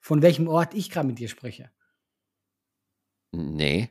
[0.00, 1.70] von welchem Ort ich gerade mit dir spreche.
[3.32, 3.90] Nee.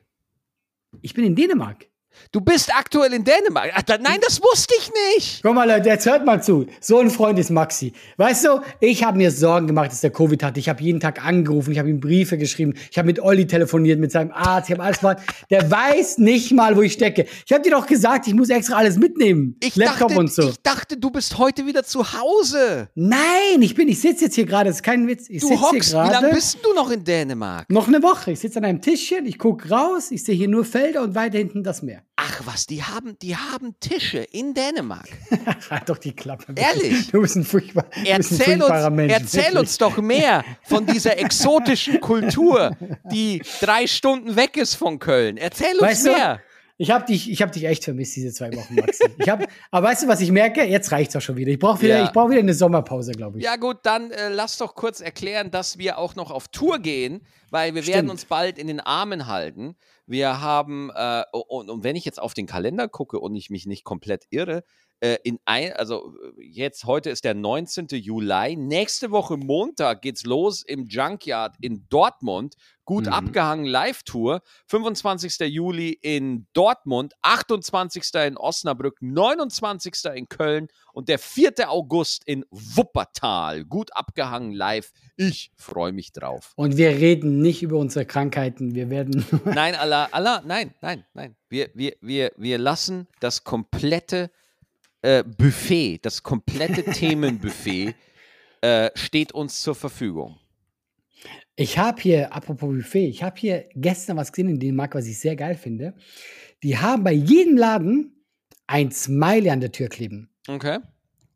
[1.02, 1.86] Ich bin in Dänemark.
[2.32, 3.70] Du bist aktuell in Dänemark.
[3.74, 5.42] Ach, da, nein, das wusste ich nicht.
[5.42, 6.66] Guck mal, Leute, jetzt hört mal zu.
[6.80, 7.92] So ein Freund ist Maxi.
[8.16, 10.56] Weißt du, ich habe mir Sorgen gemacht, dass der Covid hat.
[10.56, 14.00] Ich habe jeden Tag angerufen, ich habe ihm Briefe geschrieben, ich habe mit Olli telefoniert,
[14.00, 15.18] mit seinem Arzt, ich habe alles gemacht.
[15.50, 17.26] Der weiß nicht mal, wo ich stecke.
[17.46, 19.56] Ich habe dir doch gesagt, ich muss extra alles mitnehmen.
[19.62, 20.48] Ich Laptop dachte, und so.
[20.48, 22.88] Ich dachte, du bist heute wieder zu Hause.
[22.94, 25.28] Nein, ich bin, ich sitze jetzt hier gerade, das ist kein Witz.
[25.28, 27.68] Ich du hockst, wie lange bist du noch in Dänemark?
[27.70, 28.32] Noch eine Woche.
[28.32, 31.38] Ich sitze an einem Tischchen, ich gucke raus, ich sehe hier nur Felder und weiter
[31.38, 32.03] hinten das Meer.
[32.16, 35.08] Ach was, die haben, die haben Tische in Dänemark.
[35.70, 36.54] halt doch die Klappe.
[36.54, 37.10] Ehrlich?
[37.10, 39.12] Du bist ein, furchtbar, erzähl, ein uns, Mensch.
[39.12, 42.76] Erzähl uns doch mehr von dieser exotischen Kultur,
[43.10, 45.36] die drei Stunden weg ist von Köln.
[45.36, 46.36] Erzähl uns weißt mehr.
[46.36, 46.42] Du,
[46.76, 49.04] ich habe dich, ich hab dich echt vermisst, diese zwei Wochen, Maxi.
[49.18, 50.64] Ich hab, aber weißt du, was ich merke?
[50.64, 51.52] Jetzt reicht's auch schon wieder.
[51.52, 52.10] Ich brauche wieder, ja.
[52.10, 53.44] brauch wieder eine Sommerpause, glaube ich.
[53.44, 57.20] Ja, gut, dann äh, lass doch kurz erklären, dass wir auch noch auf Tour gehen,
[57.50, 57.94] weil wir Stimmt.
[57.94, 59.76] werden uns bald in den Armen halten.
[60.06, 63.66] Wir haben, äh, und, und, wenn ich jetzt auf den Kalender gucke und ich mich
[63.66, 64.64] nicht komplett irre,
[65.00, 67.88] äh, in ein, also jetzt, heute ist der 19.
[67.90, 68.56] Juli.
[68.56, 72.54] Nächste Woche Montag geht's los im Junkyard in Dortmund.
[72.84, 73.12] Gut mhm.
[73.12, 74.42] abgehangen Live-Tour.
[74.66, 75.38] 25.
[75.50, 78.04] Juli in Dortmund, 28.
[78.26, 79.94] in Osnabrück, 29.
[80.14, 81.70] in Köln und der 4.
[81.70, 83.64] August in Wuppertal.
[83.64, 84.92] Gut abgehangen live.
[85.16, 86.52] Ich freue mich drauf.
[86.56, 88.74] Und wir reden nicht über unsere Krankheiten.
[88.74, 89.24] Wir werden.
[89.44, 91.36] nein, Allah, Allah, nein, nein, nein.
[91.48, 94.30] Wir, wir, wir, wir lassen das komplette
[95.04, 97.94] äh, Buffet, das komplette Themenbuffet
[98.62, 100.38] äh, steht uns zur Verfügung.
[101.56, 105.18] Ich habe hier, apropos Buffet, ich habe hier gestern was gesehen in Dänemark, was ich
[105.18, 105.94] sehr geil finde.
[106.62, 108.24] Die haben bei jedem Laden
[108.66, 110.30] ein Smiley an der Tür kleben.
[110.48, 110.78] Okay.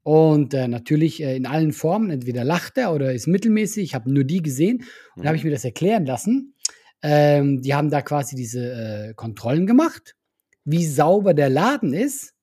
[0.02, 3.84] Und äh, natürlich äh, in allen Formen, entweder lacht er oder ist mittelmäßig.
[3.84, 5.26] Ich habe nur die gesehen und mhm.
[5.26, 6.54] habe ich mir das erklären lassen.
[7.02, 8.72] Ähm, die haben da quasi diese
[9.10, 10.16] äh, Kontrollen gemacht,
[10.64, 12.34] wie sauber der Laden ist.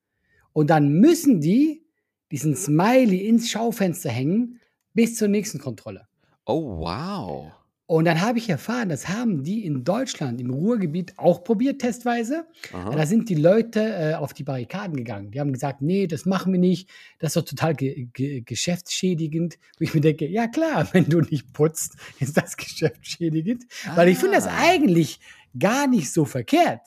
[0.56, 1.84] Und dann müssen die
[2.32, 4.62] diesen Smiley ins Schaufenster hängen
[4.94, 6.08] bis zur nächsten Kontrolle.
[6.46, 7.52] Oh, wow.
[7.88, 12.48] Und dann habe ich erfahren, das haben die in Deutschland, im Ruhrgebiet auch probiert, testweise.
[12.72, 12.96] Aha.
[12.96, 15.32] Da sind die Leute äh, auf die Barrikaden gegangen.
[15.32, 16.90] Die haben gesagt, nee, das machen wir nicht.
[17.20, 19.60] Das ist doch total ge ge geschäftsschädigend.
[19.78, 23.66] Wo ich mir denke, ja klar, wenn du nicht putzt, ist das geschäftsschädigend.
[23.88, 23.98] Ah.
[23.98, 24.58] Weil ich finde das ah.
[24.58, 25.20] eigentlich
[25.60, 26.82] gar nicht so verkehrt.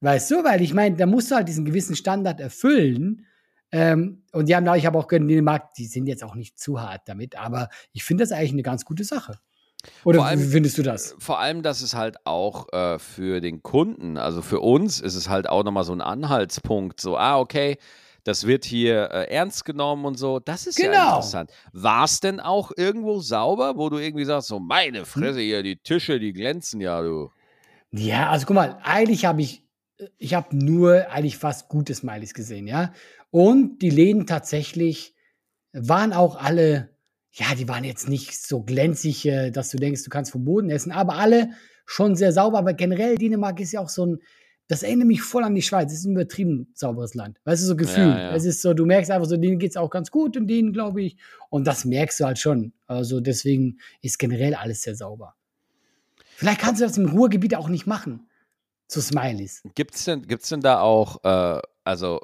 [0.00, 3.26] Weißt du, weil ich meine, da musst du halt diesen gewissen Standard erfüllen.
[3.72, 7.02] Ähm, und die haben, ich habe auch Dänemark, die sind jetzt auch nicht zu hart
[7.06, 9.38] damit, aber ich finde das eigentlich eine ganz gute Sache.
[10.04, 11.14] Oder allem, wie findest du das?
[11.18, 15.28] Vor allem, dass es halt auch äh, für den Kunden, also für uns, ist es
[15.28, 17.78] halt auch nochmal so ein Anhaltspunkt, so, ah, okay,
[18.24, 20.40] das wird hier äh, ernst genommen und so.
[20.40, 20.92] Das ist genau.
[20.92, 21.50] ja interessant.
[21.72, 25.76] War es denn auch irgendwo sauber, wo du irgendwie sagst, so, meine Fresse hier, die
[25.76, 27.30] Tische, die glänzen ja, du.
[27.92, 29.64] Ja, also guck mal, eigentlich habe ich
[30.18, 32.92] ich habe nur eigentlich fast gute Smileys gesehen, ja.
[33.30, 35.14] Und die Läden tatsächlich
[35.72, 36.90] waren auch alle,
[37.32, 40.70] ja, die waren jetzt nicht so glänzig, äh, dass du denkst, du kannst vom Boden
[40.70, 41.50] essen, aber alle
[41.86, 42.58] schon sehr sauber.
[42.58, 44.18] Aber generell, Dänemark ist ja auch so ein,
[44.68, 45.92] das erinnert mich voll an die Schweiz.
[45.92, 47.40] Es ist ein übertrieben sauberes Land.
[47.44, 48.08] Weißt du, so Gefühl.
[48.08, 48.34] Ja, ja.
[48.34, 50.72] Es ist so, du merkst einfach so, denen geht es auch ganz gut und denen,
[50.72, 51.16] glaube ich.
[51.50, 52.72] Und das merkst du halt schon.
[52.86, 55.34] Also deswegen ist generell alles sehr sauber.
[56.36, 58.29] Vielleicht kannst du das im Ruhrgebiet auch nicht machen
[58.90, 59.62] zu Smileys.
[59.74, 62.20] Gibt es denn, gibt's denn da auch, äh, also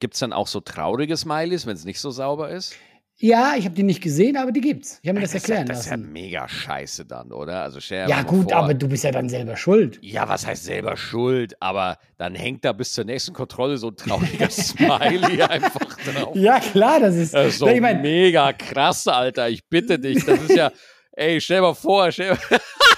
[0.00, 2.74] gibt es dann auch so traurige Smileys, wenn es nicht so sauber ist?
[3.18, 4.98] Ja, ich habe die nicht gesehen, aber die gibt's.
[5.02, 5.90] Ich habe mir das, das erklären ja, das lassen.
[5.90, 7.62] Das ist ja mega scheiße dann, oder?
[7.62, 8.60] Also ja gut, vor.
[8.60, 9.98] aber du bist ja dann selber schuld.
[10.02, 11.54] Ja, was heißt selber schuld?
[11.62, 16.36] Aber dann hängt da bis zur nächsten Kontrolle so ein trauriger Smiley einfach drauf.
[16.36, 19.48] Ja klar, das ist, das ist so ich mein, mega krass, Alter.
[19.48, 20.70] Ich bitte dich, das ist ja,
[21.16, 22.38] ey, stell mal vor, stell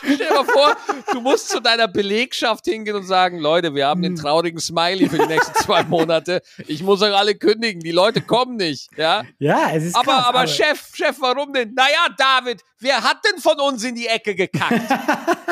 [0.00, 0.76] Stell dir mal vor,
[1.12, 4.22] du musst zu deiner Belegschaft hingehen und sagen, Leute, wir haben den hm.
[4.22, 6.42] traurigen Smiley für die nächsten zwei Monate.
[6.66, 7.81] Ich muss euch alle kündigen.
[7.83, 8.88] Die Leute kommen nicht.
[8.96, 11.74] Ja, ja es ist aber, krass, aber, aber Chef, Chef, warum denn?
[11.74, 14.88] Naja, David, wer hat denn von uns in die Ecke gekackt?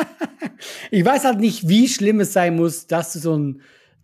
[0.91, 3.61] ich weiß halt nicht, wie schlimm es sein muss, dass du so ein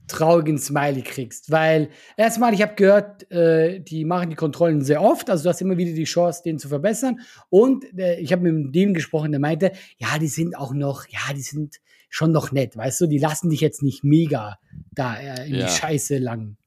[0.08, 1.52] traurigen Smiley kriegst.
[1.52, 5.62] Weil erstmal, ich habe gehört, äh, die machen die Kontrollen sehr oft, also du hast
[5.62, 7.20] immer wieder die Chance, den zu verbessern.
[7.50, 11.34] Und äh, ich habe mit dem gesprochen, der meinte, ja, die sind auch noch, ja,
[11.34, 14.60] die sind schon noch nett, weißt du, die lassen dich jetzt nicht mega
[14.92, 15.66] da äh, in ja.
[15.66, 16.58] die Scheiße lang.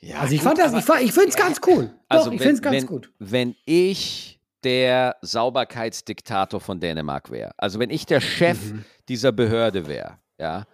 [0.00, 1.90] Ja, also ich gut, fand das, ich, ich finde es ganz cool.
[2.08, 3.10] Also Doch, ich finde es ganz wenn, gut.
[3.18, 8.84] Wenn ich der Sauberkeitsdiktator von Dänemark wäre, also wenn ich der Chef mhm.
[9.08, 10.64] dieser Behörde wäre, ja,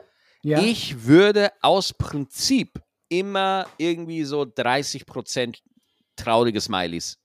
[0.43, 0.61] ja.
[0.61, 5.63] Ich würde aus Prinzip immer irgendwie so 30 Prozent
[6.17, 7.19] traurige Smileys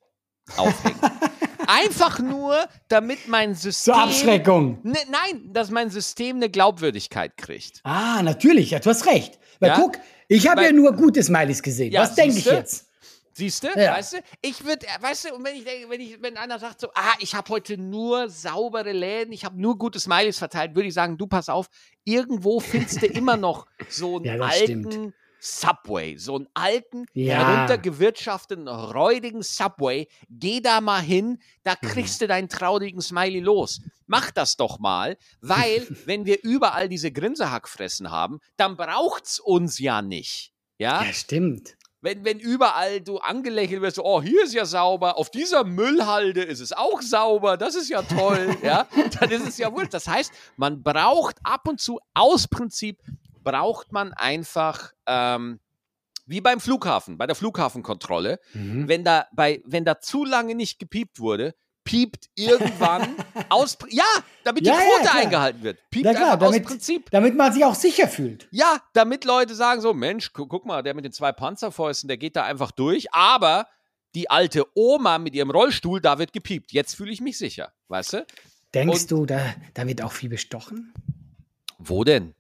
[0.58, 1.00] aufhängen.
[1.68, 3.94] Einfach nur, damit mein System.
[3.94, 4.80] Zur Abschreckung.
[4.84, 7.82] Ne, nein, dass mein System eine Glaubwürdigkeit kriegt.
[7.84, 9.40] Ah, natürlich, ja, du hast recht.
[9.60, 9.76] Weil ja?
[9.76, 9.98] guck,
[10.28, 11.92] ich habe ja nur gute Smileys gesehen.
[11.92, 12.88] Ja, Was denke ich jetzt?
[13.38, 13.68] Siehst du?
[13.76, 13.96] Ja.
[13.96, 14.18] Weißt du?
[14.42, 17.36] Ich würde, weißt du, und wenn ich wenn ich, wenn einer sagt so, ah, ich
[17.36, 21.28] habe heute nur saubere Läden, ich habe nur gute Smileys verteilt, würde ich sagen, du
[21.28, 21.68] pass auf,
[22.06, 25.14] irgendwo findest du immer noch so einen ja, alten stimmt.
[25.42, 27.46] Subway, so einen alten, ja.
[27.46, 30.08] heruntergewirtschafteten, räudigen Subway.
[30.30, 31.88] Geh da mal hin, da mhm.
[31.88, 33.82] kriegst du deinen traurigen Smiley los.
[34.08, 40.02] Mach das doch mal, weil wenn wir überall diese Grinsehackfressen haben, dann braucht's uns ja
[40.02, 40.54] nicht.
[40.78, 45.32] Ja, ja stimmt wenn, wenn überall du angelächelt wirst, oh, hier ist ja sauber, auf
[45.32, 48.88] dieser Müllhalde ist es auch sauber, das ist ja toll, ja,
[49.20, 49.94] dann ist es ja wurscht.
[49.94, 53.02] Das heißt, man braucht ab und zu aus Prinzip
[53.44, 55.60] braucht man einfach ähm,
[56.28, 58.88] wie beim Flughafen, bei der Flughafenkontrolle, mhm.
[58.88, 63.16] wenn da bei wenn da zu lange nicht gepiept wurde, piept irgendwann
[63.50, 64.04] aus ja,
[64.44, 65.80] damit die ja, Quote ja, eingehalten wird.
[65.90, 67.10] Piept ja, klar, damit, aus Prinzip.
[67.12, 68.48] Damit man sich auch sicher fühlt.
[68.52, 72.18] Ja, damit Leute sagen so, Mensch, gu guck mal, der mit den zwei Panzerfäusten, der
[72.18, 73.68] geht da einfach durch, aber
[74.16, 76.74] die alte Oma mit ihrem Rollstuhl, da wird gepiept.
[76.74, 78.26] Jetzt fühle ich mich sicher, weißt du?
[78.74, 80.94] Denkst Und, du, da, da wird auch viel bestochen?
[81.78, 82.34] Wo denn?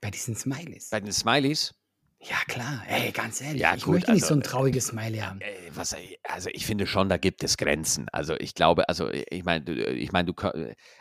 [0.00, 0.90] Bei diesen Smileys.
[0.90, 1.74] Bei den Smileys?
[2.20, 2.82] Ja, klar.
[2.88, 3.60] Ey, ganz ehrlich.
[3.60, 5.40] Ja, ich gut, möchte nicht also, so ein trauriges Smiley haben.
[5.40, 8.08] Äh, was, also ich finde schon, da gibt es Grenzen.
[8.12, 10.34] Also ich glaube, also ich meine, ich meine, du,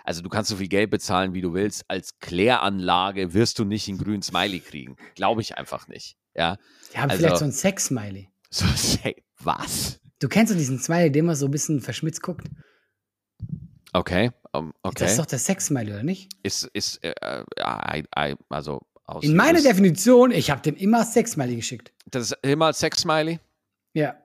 [0.03, 1.85] also du kannst so viel Geld bezahlen, wie du willst.
[1.87, 4.95] Als Kläranlage wirst du nicht einen grünen Smiley kriegen.
[5.15, 6.17] Glaube ich einfach nicht.
[6.35, 6.57] Ja.
[6.91, 8.29] Wir haben also, vielleicht so ein Sex-Smiley.
[8.49, 8.65] So,
[9.39, 9.99] was?
[10.19, 12.47] Du kennst doch diesen Smiley, der immer so ein bisschen verschmitzt guckt.
[13.91, 14.95] Okay, um, okay.
[14.99, 16.31] Das ist doch der Sex-Smiley, oder nicht?
[16.43, 17.13] Ist, ist, äh,
[17.57, 19.23] äh, also aus.
[19.23, 21.91] In meiner Definition, ich habe dem immer Sex-Smiley geschickt.
[22.05, 23.39] Das ist immer Sex-Smiley?
[23.93, 24.15] Ja.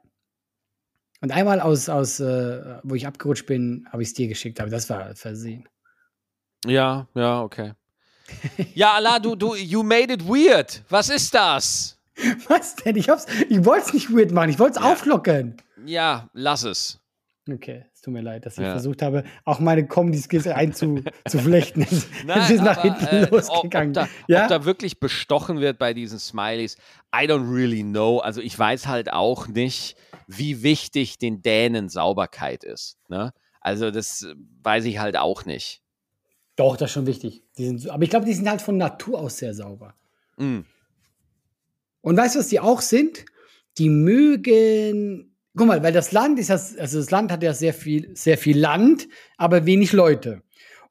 [1.20, 4.70] Und einmal aus, aus äh, wo ich abgerutscht bin, habe ich es dir geschickt, aber
[4.70, 5.68] das war versehen.
[6.66, 7.72] Ja, ja, okay.
[8.74, 10.82] ja, Allah, du, du, you made it weird.
[10.88, 11.98] Was ist das?
[12.48, 12.96] Was denn?
[12.96, 14.92] Ich, ich wollte es nicht weird machen, ich wollte es ja.
[14.92, 15.56] auflockern.
[16.32, 17.00] lass es.
[17.50, 18.72] Okay, tut mir leid, dass ich ja.
[18.72, 21.82] versucht habe, auch meine Comedy-Skills einzuflechten.
[21.82, 22.06] es
[22.50, 23.90] ist nach hinten äh, losgegangen.
[23.90, 24.42] Ob, da, ja?
[24.42, 26.76] ob, da, wirklich bestochen wird bei diesen Smileys,
[27.14, 28.18] I don't really know.
[28.18, 32.98] Also ich weiß halt auch nicht, wie wichtig den Dänen Sauberkeit ist.
[33.08, 33.32] Ne?
[33.60, 34.26] Also das
[34.62, 35.82] weiß ich halt auch nicht.
[36.56, 37.44] Doch, das ist schon wichtig.
[37.52, 39.94] Sind, aber ich glaube, die sind halt von Natur aus sehr sauber.
[40.36, 40.60] Mm.
[42.02, 43.24] Und weißt du, was die auch sind?
[43.78, 47.74] Die mögen Guck mal, weil das Land ist das, also das Land hat ja sehr
[47.74, 50.42] viel, sehr viel Land, aber wenig Leute.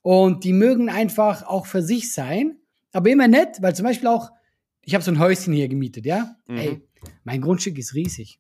[0.02, 2.58] Und die mögen einfach auch für sich sein,
[2.92, 4.30] aber immer nett, weil zum Beispiel auch,
[4.84, 6.36] ich habe so ein Häuschen hier gemietet, ja?
[6.48, 6.58] Mhm.
[6.58, 6.82] Ey,
[7.24, 8.40] mein Grundstück ist riesig.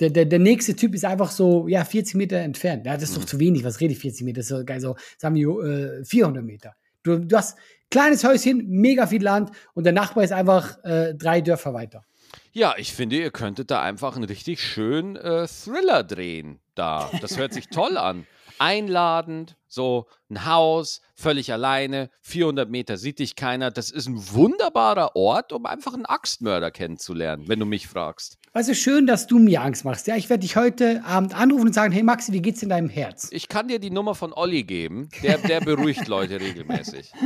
[0.00, 2.84] Der, der, der nächste Typ ist einfach so, ja, 40 Meter entfernt.
[2.86, 3.20] Ja, das ist mhm.
[3.20, 3.62] doch zu wenig.
[3.62, 4.38] Was rede ich 40 Meter?
[4.38, 6.74] Das ist so, geil, so sagen wir, äh, 400 Meter.
[7.04, 7.56] Du, du hast
[7.90, 12.04] kleines Häuschen, mega viel Land und der Nachbar ist einfach äh, drei Dörfer weiter.
[12.52, 16.60] Ja, ich finde, ihr könntet da einfach einen richtig schönen äh, Thriller drehen.
[16.74, 17.10] Da.
[17.20, 18.26] Das hört sich toll an.
[18.58, 23.72] Einladend, so ein Haus, völlig alleine, 400 Meter sieht dich keiner.
[23.72, 28.38] Das ist ein wunderbarer Ort, um einfach einen Axtmörder kennenzulernen, wenn du mich fragst.
[28.52, 30.06] Also schön, dass du mir Angst machst.
[30.06, 32.88] Ja, ich werde dich heute Abend anrufen und sagen, hey Maxi, wie geht's in deinem
[32.88, 33.28] Herz?
[33.32, 35.08] Ich kann dir die Nummer von Olli geben.
[35.24, 37.12] Der, der beruhigt Leute regelmäßig.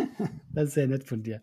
[0.55, 1.41] Das ist sehr nett von dir.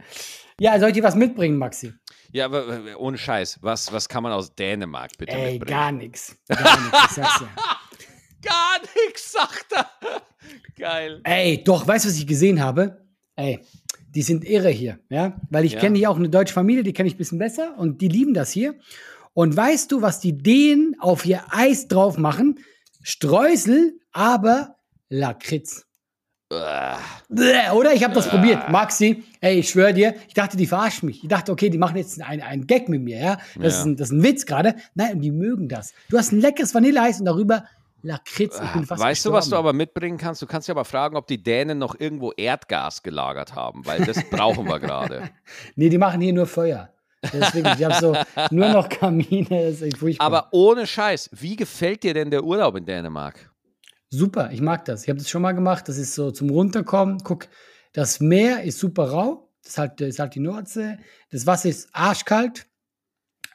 [0.60, 1.94] Ja, soll ich dir was mitbringen, Maxi?
[2.36, 5.70] Ja, aber ohne Scheiß, was, was kann man aus Dänemark bitte Ey, mitbringen?
[5.70, 6.36] gar nichts.
[6.50, 7.30] Gar nichts, ja.
[8.42, 9.90] Gar nichts, sagt er.
[10.78, 11.22] Geil.
[11.24, 13.06] Ey, doch, weißt du, was ich gesehen habe?
[13.38, 13.62] Ey,
[14.10, 15.40] die sind irre hier, ja?
[15.50, 15.80] Weil ich ja.
[15.80, 18.34] kenne hier auch eine deutsche Familie, die kenne ich ein bisschen besser und die lieben
[18.34, 18.76] das hier.
[19.34, 22.60] Und weißt du, was die Dänen auf ihr Eis drauf machen?
[23.02, 24.76] Streusel, aber
[25.08, 25.85] Lakritz.
[27.74, 28.70] Oder ich habe das probiert.
[28.70, 31.24] Maxi, ey, ich schwöre dir, ich dachte, die verarschen mich.
[31.24, 33.38] Ich dachte, okay, die machen jetzt einen, einen Gag mit mir, ja.
[33.56, 33.68] Das, ja.
[33.68, 34.76] Ist ein, das ist ein Witz gerade.
[34.94, 35.94] Nein, und die mögen das.
[36.10, 37.66] Du hast ein leckeres Vanilleeis und darüber
[38.06, 38.62] Lakritz.
[38.64, 39.34] Ich bin fast weißt gestorben.
[39.34, 40.42] du, was du aber mitbringen kannst?
[40.42, 44.24] Du kannst ja aber fragen, ob die Dänen noch irgendwo Erdgas gelagert haben, weil das
[44.30, 45.30] brauchen wir gerade.
[45.76, 46.90] Nee, die machen hier nur Feuer.
[47.34, 48.16] Deswegen, ich habe so
[48.52, 49.48] nur noch Kamine.
[49.50, 50.26] Das ist echt furchtbar.
[50.26, 53.52] Aber ohne Scheiß, wie gefällt dir denn der Urlaub in Dänemark?
[54.10, 55.04] Super, ich mag das.
[55.04, 55.88] Ich habe das schon mal gemacht.
[55.88, 57.20] Das ist so zum Runterkommen.
[57.24, 57.48] Guck,
[57.94, 59.50] das Meer ist super rau.
[59.64, 60.98] Das ist halt, ist halt die Nordsee.
[61.32, 62.68] Das Wasser ist arschkalt,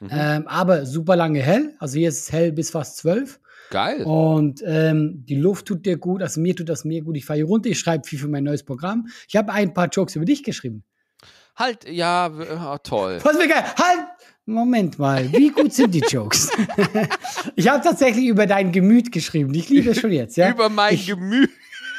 [0.01, 0.09] mhm.
[0.11, 1.75] ähm, aber super lange hell.
[1.79, 3.39] Also hier ist es hell bis fast zwölf.
[3.69, 4.03] Geil.
[4.03, 6.21] Und ähm, die Luft tut dir gut.
[6.21, 7.15] Also mir tut das mir gut.
[7.15, 7.69] Ich fahre hier runter.
[7.69, 9.07] Ich schreibe viel für mein neues Programm.
[9.29, 10.83] Ich habe ein paar Jokes über dich geschrieben.
[11.55, 13.19] Halt, ja, oh, toll.
[13.23, 13.63] Was mir geil.
[13.77, 14.10] Halt!
[14.45, 16.51] Moment mal, wie gut sind die Jokes?
[17.55, 19.53] ich habe tatsächlich über dein Gemüt geschrieben.
[19.53, 20.35] Ich liebe es schon jetzt.
[20.35, 20.51] Ja?
[20.51, 21.49] über mein ich, Gemüt.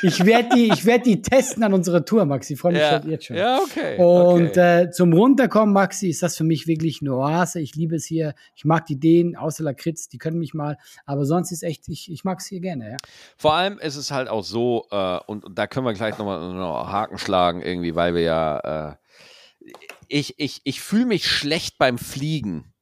[0.02, 2.54] Ich werde die, ich werd die testen an unserer Tour, Maxi.
[2.54, 3.00] Ich freue mich ja.
[3.00, 3.36] schon jetzt schon.
[3.36, 3.96] Ja, okay.
[3.98, 4.82] Und okay.
[4.82, 7.60] Äh, zum Runterkommen, Maxi, ist das für mich wirklich eine Oase.
[7.60, 8.34] Ich liebe es hier.
[8.56, 10.76] Ich mag die Ideen, außer Lakritz, die können mich mal.
[11.06, 12.96] Aber sonst ist echt, ich, ich mag es hier gerne, ja.
[13.36, 16.52] Vor allem ist es halt auch so, äh, und, und, da können wir gleich nochmal
[16.52, 18.94] noch Haken schlagen, irgendwie, weil wir ja, äh,
[20.12, 22.72] ich, ich, ich fühle mich schlecht beim Fliegen.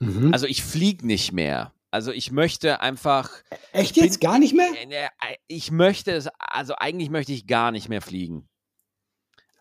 [0.00, 0.32] Mhm.
[0.32, 1.72] Also ich fliege nicht mehr.
[1.90, 3.30] Also ich möchte einfach.
[3.72, 4.20] Echt jetzt?
[4.20, 4.70] Bin, gar nicht mehr?
[4.88, 5.08] Äh,
[5.46, 8.48] ich möchte es, also eigentlich möchte ich gar nicht mehr fliegen.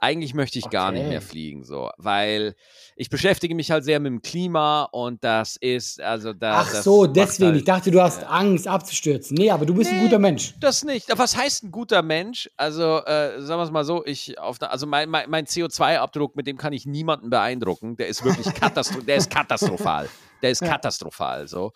[0.03, 0.73] Eigentlich möchte ich okay.
[0.73, 2.55] gar nicht mehr fliegen, so, weil
[2.97, 6.59] ich beschäftige mich halt sehr mit dem Klima und das ist, also da.
[6.59, 7.51] Ach so, deswegen.
[7.51, 9.37] Halt, ich dachte, du hast äh, Angst abzustürzen.
[9.37, 10.55] Nee, aber du bist nee, ein guter Mensch.
[10.59, 11.07] Das nicht.
[11.17, 12.49] Was heißt ein guter Mensch?
[12.57, 16.47] Also, äh, sagen wir es mal so, ich auf also mein, mein, mein CO2-Abdruck, mit
[16.47, 17.95] dem kann ich niemanden beeindrucken.
[17.95, 19.05] Der ist wirklich katastrophal.
[19.05, 20.09] der ist katastrophal.
[20.41, 21.71] Der ist katastrophal, so.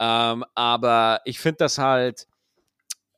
[0.00, 2.26] Ähm, aber ich finde das halt.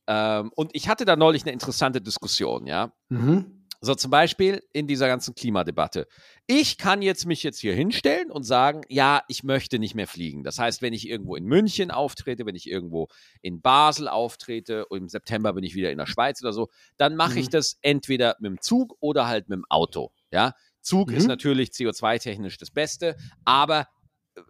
[0.07, 2.93] Ähm, und ich hatte da neulich eine interessante Diskussion, ja.
[3.09, 3.64] Mhm.
[3.85, 6.07] So zum Beispiel in dieser ganzen Klimadebatte.
[6.47, 10.43] Ich kann jetzt mich jetzt hier hinstellen und sagen, ja, ich möchte nicht mehr fliegen.
[10.43, 13.09] Das heißt, wenn ich irgendwo in München auftrete, wenn ich irgendwo
[13.43, 17.17] in Basel auftrete, und im September bin ich wieder in der Schweiz oder so, dann
[17.17, 17.39] mache mhm.
[17.39, 20.13] ich das entweder mit dem Zug oder halt mit dem Auto.
[20.31, 21.17] Ja, Zug mhm.
[21.17, 23.89] ist natürlich CO2-technisch das Beste, aber
[24.35, 24.41] äh,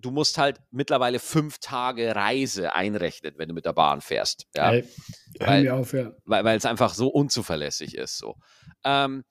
[0.00, 4.46] du musst halt mittlerweile fünf Tage Reise einrechnen, wenn du mit der Bahn fährst.
[4.54, 4.70] Ja?
[4.70, 4.84] Hey,
[5.38, 6.12] weil, auf, ja.
[6.24, 8.18] weil, weil es einfach so unzuverlässig ist.
[8.18, 8.36] So.
[8.84, 9.24] Ähm,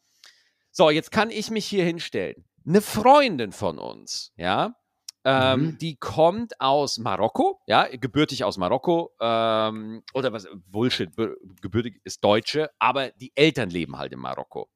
[0.71, 2.45] so, jetzt kann ich mich hier hinstellen.
[2.65, 4.75] Eine Freundin von uns, ja,
[5.23, 5.77] ähm, mhm.
[5.77, 11.09] die kommt aus Marokko, ja, gebürtig aus Marokko, ähm, oder was, Bullshit,
[11.61, 14.69] gebürtig ist Deutsche, aber die Eltern leben halt in Marokko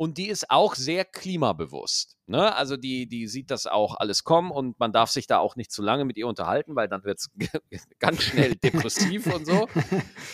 [0.00, 2.16] und die ist auch sehr klimabewusst.
[2.26, 2.56] Ne?
[2.56, 5.70] Also die, die sieht das auch alles kommen und man darf sich da auch nicht
[5.70, 7.30] zu lange mit ihr unterhalten, weil dann wird es
[7.98, 9.68] ganz schnell depressiv und so.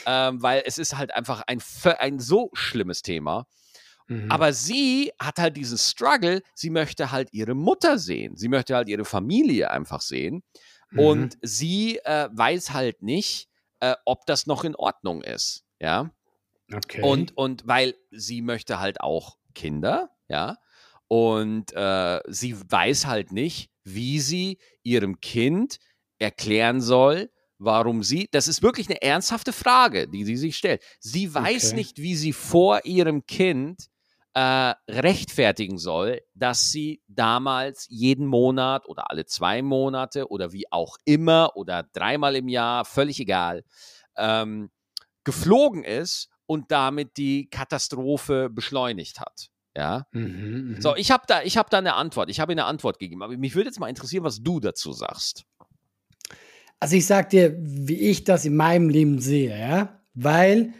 [0.08, 1.60] Ähm, weil es ist halt einfach ein,
[1.98, 3.48] ein so schlimmes Thema.
[4.08, 4.30] Mhm.
[4.30, 8.88] Aber sie hat halt diesen Struggle, sie möchte halt ihre Mutter sehen, sie möchte halt
[8.88, 10.42] ihre Familie einfach sehen.
[10.90, 10.98] Mhm.
[10.98, 13.48] Und sie äh, weiß halt nicht,
[13.80, 15.64] äh, ob das noch in Ordnung ist.
[15.80, 16.10] Ja.
[16.72, 17.02] Okay.
[17.02, 20.56] Und, und weil sie möchte halt auch Kinder, ja,
[21.08, 25.78] und äh, sie weiß halt nicht, wie sie ihrem Kind
[26.18, 30.82] erklären soll, warum sie, das ist wirklich eine ernsthafte Frage, die sie sich stellt.
[30.98, 31.76] Sie weiß okay.
[31.76, 33.88] nicht, wie sie vor ihrem Kind
[34.36, 40.98] äh, rechtfertigen soll, dass sie damals jeden Monat oder alle zwei Monate oder wie auch
[41.06, 43.64] immer oder dreimal im Jahr, völlig egal,
[44.18, 44.68] ähm,
[45.24, 49.48] geflogen ist und damit die Katastrophe beschleunigt hat.
[49.74, 50.06] Ja.
[50.12, 50.82] Mhm, mhm.
[50.82, 52.28] so, ich habe da, ich habe da eine Antwort.
[52.28, 53.22] Ich habe eine Antwort gegeben.
[53.22, 55.46] Aber mich würde jetzt mal interessieren, was du dazu sagst.
[56.78, 60.74] Also ich sag dir, wie ich das in meinem Leben sehe, ja, weil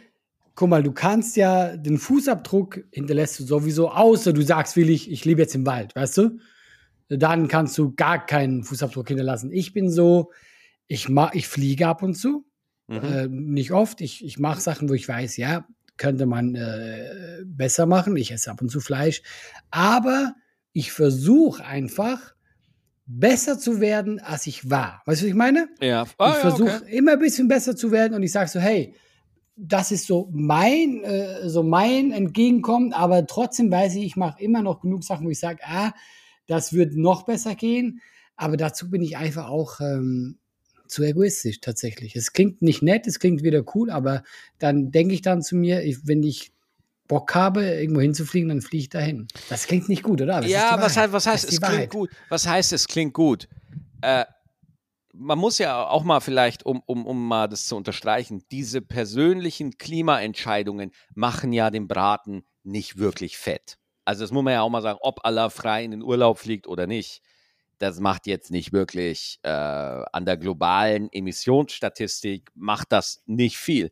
[0.57, 5.23] guck mal, du kannst ja den Fußabdruck hinterlässt du sowieso, außer du sagst willig, ich
[5.23, 6.39] lebe jetzt im Wald, weißt du?
[7.07, 9.51] Dann kannst du gar keinen Fußabdruck hinterlassen.
[9.53, 10.31] Ich bin so,
[10.87, 12.43] ich mach, ich fliege ab und zu,
[12.87, 13.03] Mhm.
[13.03, 14.01] Äh, nicht oft.
[14.01, 18.15] Ich, ich mache Sachen, wo ich weiß, ja, könnte man äh, besser machen.
[18.15, 19.21] Ich esse ab und zu Fleisch.
[19.71, 20.35] Aber
[20.73, 22.35] ich versuche einfach,
[23.05, 25.01] besser zu werden, als ich war.
[25.05, 25.69] Weißt du, was ich meine?
[25.79, 26.05] Ja.
[26.17, 26.97] Ah, ich versuche ja, okay.
[26.97, 28.93] immer ein bisschen besser zu werden und ich sage so, hey,
[29.57, 34.61] das ist so mein, äh, so mein Entgegenkommen, aber trotzdem weiß ich, ich mache immer
[34.61, 35.93] noch genug Sachen, wo ich sage, ah,
[36.45, 38.01] das wird noch besser gehen.
[38.35, 40.37] Aber dazu bin ich einfach auch ähm,
[40.87, 42.15] zu egoistisch tatsächlich.
[42.15, 44.23] Es klingt nicht nett, es klingt wieder cool, aber
[44.59, 46.51] dann denke ich dann zu mir, ich, wenn ich
[47.07, 49.27] Bock habe, irgendwo hinzufliegen, dann fliege ich dahin.
[49.49, 50.45] Das klingt nicht gut, oder?
[50.45, 52.11] Ja, was heißt, was heißt es klingt gut?
[52.29, 53.47] Was heißt es klingt gut?
[54.01, 54.25] Äh,
[55.17, 59.77] man muss ja auch mal vielleicht, um, um, um mal das zu unterstreichen, diese persönlichen
[59.77, 63.77] Klimaentscheidungen machen ja den Braten nicht wirklich fett.
[64.05, 66.67] Also das muss man ja auch mal sagen, ob Allah frei in den Urlaub fliegt
[66.67, 67.21] oder nicht
[67.77, 73.91] das macht jetzt nicht wirklich äh, an der globalen Emissionsstatistik, macht das nicht viel.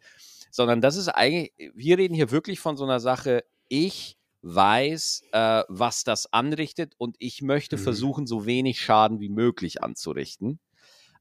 [0.52, 5.64] Sondern das ist eigentlich, wir reden hier wirklich von so einer Sache, ich weiß, äh,
[5.68, 7.82] was das anrichtet und ich möchte mhm.
[7.82, 10.60] versuchen, so wenig Schaden wie möglich anzurichten.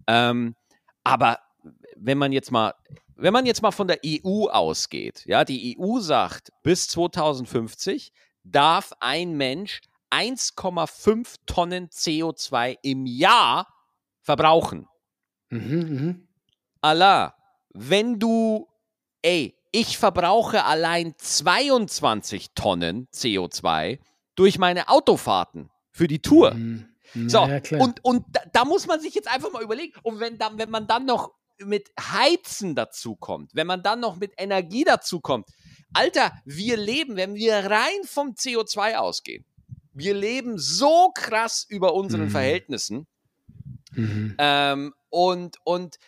[0.07, 0.55] Ähm,
[1.03, 1.39] aber
[1.97, 2.75] wenn man jetzt mal,
[3.17, 8.93] wenn man jetzt mal von der EU ausgeht, ja, die EU sagt, bis 2050 darf
[9.01, 9.81] ein Mensch
[10.11, 13.67] 1,5 Tonnen CO2 im Jahr
[14.21, 14.87] verbrauchen.
[15.51, 16.15] Mhm, mh.
[16.81, 17.35] Allah,
[17.71, 18.69] wenn du,
[19.23, 23.99] ey, ich verbrauche allein 22 Tonnen CO2
[24.37, 26.55] durch meine Autofahrten für die Tour.
[26.55, 26.94] Mhm.
[27.15, 29.95] So, ja, und, und da, da, muss man sich jetzt einfach mal überlegen.
[30.03, 34.17] Und wenn, dann, wenn man dann noch mit Heizen dazu kommt, wenn man dann noch
[34.17, 35.49] mit Energie dazu kommt,
[35.93, 39.45] Alter, wir leben, wenn wir rein vom CO2 ausgehen,
[39.93, 42.31] wir leben so krass über unseren mhm.
[42.31, 43.07] Verhältnissen.
[43.93, 44.35] Mhm.
[44.39, 45.99] Ähm, und, und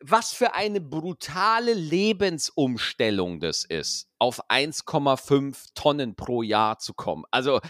[0.00, 7.24] was für eine brutale Lebensumstellung das ist, auf 1,5 Tonnen pro Jahr zu kommen.
[7.30, 7.60] Also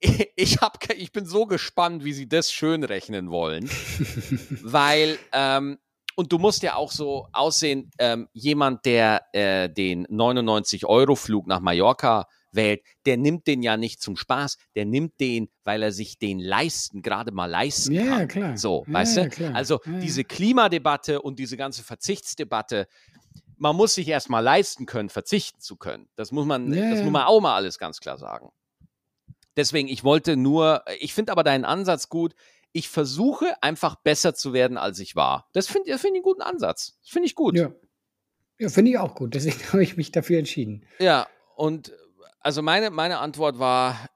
[0.00, 3.68] ich, hab, ich bin so gespannt, wie sie das schön rechnen wollen,
[4.62, 5.78] weil ähm,
[6.16, 12.26] und du musst ja auch so aussehen, ähm, jemand, der äh, den 99-Euro-Flug nach Mallorca
[12.52, 16.38] wählt, der nimmt den ja nicht zum Spaß, der nimmt den, weil er sich den
[16.38, 18.18] leisten, gerade mal leisten ja, kann.
[18.20, 18.56] Ja, klar.
[18.58, 19.28] So, ja, weißt du?
[19.30, 19.54] Klar.
[19.54, 22.86] Also ja, diese Klimadebatte und diese ganze Verzichtsdebatte,
[23.56, 26.08] man muss sich erstmal leisten können, verzichten zu können.
[26.16, 28.50] Das muss man, das muss man auch mal alles ganz klar sagen.
[29.56, 32.34] Deswegen, ich wollte nur, ich finde aber deinen Ansatz gut.
[32.72, 35.48] Ich versuche einfach besser zu werden, als ich war.
[35.52, 36.98] Das finde find ich einen guten Ansatz.
[37.02, 37.56] Das finde ich gut.
[37.56, 37.72] Ja,
[38.58, 39.34] ja finde ich auch gut.
[39.34, 40.86] Deswegen habe ich mich dafür entschieden.
[40.98, 41.26] Ja,
[41.56, 41.92] und
[42.40, 44.08] also meine, meine Antwort war,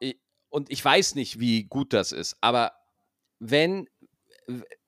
[0.48, 2.72] und ich weiß nicht, wie gut das ist, aber
[3.38, 3.88] wenn,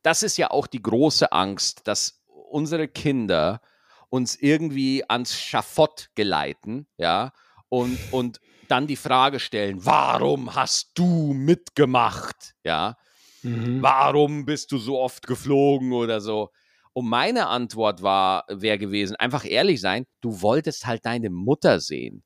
[0.02, 3.60] das ist ja auch die große Angst, dass unsere Kinder
[4.08, 7.32] uns irgendwie ans Schafott geleiten, ja,
[7.68, 12.54] und, und dann die Frage stellen, warum hast du mitgemacht?
[12.64, 12.96] Ja,
[13.42, 13.82] mhm.
[13.82, 16.50] warum bist du so oft geflogen oder so?
[16.92, 22.24] Und meine Antwort war, wäre gewesen, einfach ehrlich sein, du wolltest halt deine Mutter sehen.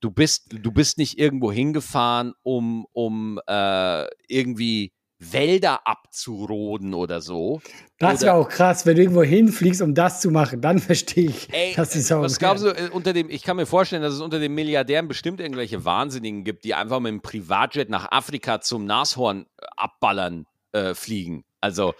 [0.00, 7.60] Du bist, du bist nicht irgendwo hingefahren, um, um äh, irgendwie Wälder abzuroden oder so.
[7.98, 10.62] Das wäre auch krass, wenn du irgendwo hinfliegst, um das zu machen.
[10.62, 12.22] Dann verstehe ich, ey, dass die Sau.
[12.22, 15.08] Was glaubst du, äh, unter dem, ich kann mir vorstellen, dass es unter den Milliardären
[15.08, 20.46] bestimmt irgendwelche Wahnsinnigen gibt, die einfach mit dem Privatjet nach Afrika zum Nashorn äh, abballern
[20.72, 21.44] äh, fliegen.
[21.60, 21.94] Also,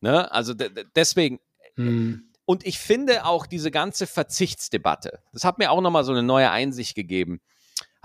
[0.00, 0.54] ne, also
[0.96, 1.38] deswegen.
[1.74, 2.22] Hm.
[2.46, 6.50] Und ich finde auch diese ganze Verzichtsdebatte, das hat mir auch nochmal so eine neue
[6.50, 7.40] Einsicht gegeben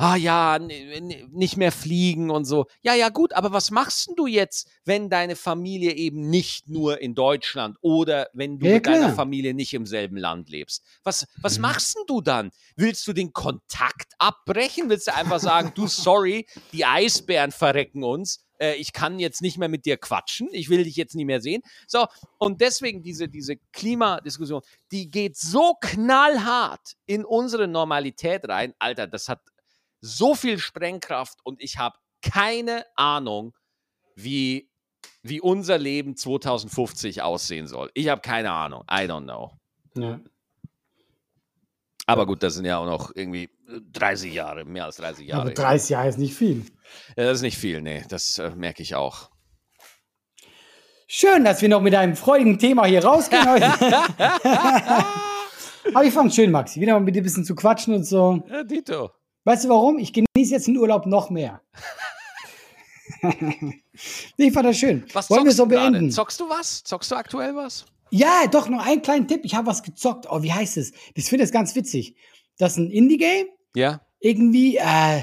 [0.01, 2.65] ah ja, nicht mehr fliegen und so.
[2.81, 6.99] Ja, ja, gut, aber was machst denn du jetzt, wenn deine Familie eben nicht nur
[6.99, 10.83] in Deutschland oder wenn du ja, mit deiner Familie nicht im selben Land lebst?
[11.03, 11.61] Was, was mhm.
[11.61, 12.49] machst denn du dann?
[12.75, 14.89] Willst du den Kontakt abbrechen?
[14.89, 18.43] Willst du einfach sagen, du, sorry, die Eisbären verrecken uns?
[18.57, 21.41] Äh, ich kann jetzt nicht mehr mit dir quatschen, ich will dich jetzt nicht mehr
[21.41, 21.61] sehen.
[21.85, 22.07] So,
[22.39, 28.73] und deswegen diese, diese Klimadiskussion, die geht so knallhart in unsere Normalität rein.
[28.79, 29.41] Alter, das hat
[30.01, 33.53] so viel Sprengkraft und ich habe keine Ahnung,
[34.15, 34.69] wie,
[35.21, 37.91] wie unser Leben 2050 aussehen soll.
[37.93, 38.83] Ich habe keine Ahnung.
[38.91, 39.51] I don't know.
[39.95, 40.19] Ja.
[42.07, 43.49] Aber gut, das sind ja auch noch irgendwie
[43.93, 45.43] 30 Jahre, mehr als 30 Jahre.
[45.43, 46.65] Aber 30 Jahre ist nicht viel.
[47.15, 49.29] Ja, das ist nicht viel, nee, das äh, merke ich auch.
[51.07, 53.65] Schön, dass wir noch mit einem freudigen Thema hier rausgehen heute.
[55.93, 58.43] Aber ich fand schön, Maxi, wieder mal mit dir ein bisschen zu quatschen und so.
[58.49, 59.11] Ja, Dito.
[59.43, 59.97] Weißt du warum?
[59.97, 61.61] Ich genieße jetzt den Urlaub noch mehr.
[64.37, 65.05] ich fand das schön.
[65.13, 65.93] Was Wollen wir so beenden?
[65.93, 66.09] Grade?
[66.09, 66.83] Zockst du was?
[66.83, 67.85] Zockst du aktuell was?
[68.11, 69.41] Ja, doch, noch einen kleinen Tipp.
[69.43, 70.27] Ich habe was gezockt.
[70.29, 70.91] Oh, wie heißt es?
[71.15, 72.15] Ich finde das ganz witzig.
[72.57, 73.47] Das ist ein Indie-Game.
[73.75, 74.01] Ja.
[74.19, 75.21] Irgendwie, äh,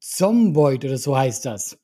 [0.00, 1.78] Zomboid oder so heißt das.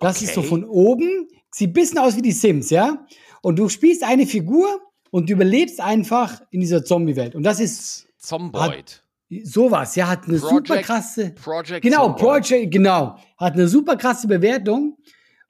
[0.00, 0.26] Das okay.
[0.26, 1.28] ist so von oben.
[1.50, 3.06] Sieht ein bisschen aus wie die Sims, ja?
[3.42, 7.34] Und du spielst eine Figur und du überlebst einfach in dieser Zombie-Welt.
[7.34, 8.08] Und das ist.
[8.18, 9.04] Zomboid.
[9.42, 11.30] Sowas, ja, hat eine Project, super krasse.
[11.30, 13.18] Project genau, Project, genau.
[13.36, 14.98] Hat eine super krasse Bewertung.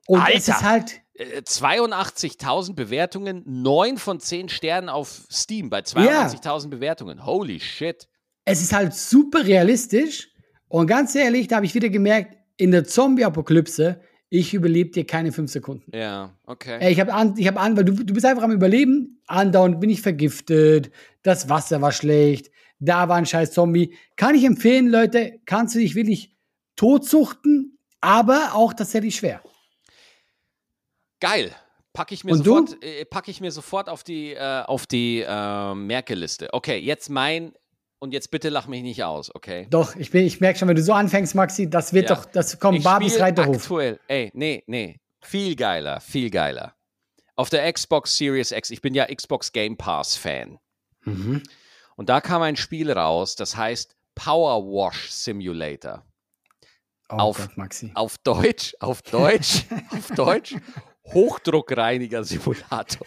[0.06, 1.00] Und Alter, es ist halt.
[1.18, 6.68] 82.000 äh, Bewertungen, 9 von 10 Sternen auf Steam bei 82.000 ja.
[6.68, 7.24] Bewertungen.
[7.24, 8.06] Holy shit.
[8.44, 10.28] Es ist halt super realistisch.
[10.68, 13.98] Und ganz ehrlich, da habe ich wieder gemerkt, in der Zombie-Apokalypse,
[14.28, 15.90] ich überlebe dir keine 5 Sekunden.
[15.96, 16.90] Ja, okay.
[16.92, 19.22] Ich habe an, ich hab an, weil du, du bist einfach am Überleben.
[19.26, 20.90] Andauernd bin ich vergiftet.
[21.22, 23.96] Das Wasser war schlecht da war ein scheiß Zombie.
[24.16, 26.34] Kann ich empfehlen, Leute, kannst du dich wirklich
[26.76, 29.42] totsuchten, aber auch tatsächlich schwer.
[31.20, 31.54] Geil.
[31.92, 35.74] Packe ich, mir sofort, äh, pack ich mir sofort auf die, äh, auf die äh,
[35.74, 36.52] Merkeliste.
[36.52, 37.54] Okay, jetzt mein
[37.98, 39.66] und jetzt bitte lach mich nicht aus, okay?
[39.70, 42.16] Doch, ich, ich merke schon, wenn du so anfängst, Maxi, das wird ja.
[42.16, 43.56] doch, das kommt Barbies Reiterhof.
[43.56, 46.74] Aktuell, ey, nee, nee, viel geiler, viel geiler.
[47.34, 50.58] Auf der Xbox Series X, ich bin ja Xbox Game Pass Fan.
[51.04, 51.42] Mhm.
[51.96, 56.04] Und da kam ein Spiel raus, das heißt Power Wash Simulator.
[57.08, 57.90] Oh auf, Gott, Maxi.
[57.94, 60.56] auf Deutsch, auf Deutsch, auf Deutsch,
[61.06, 63.06] Hochdruckreiniger Simulator.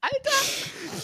[0.00, 0.30] Alter!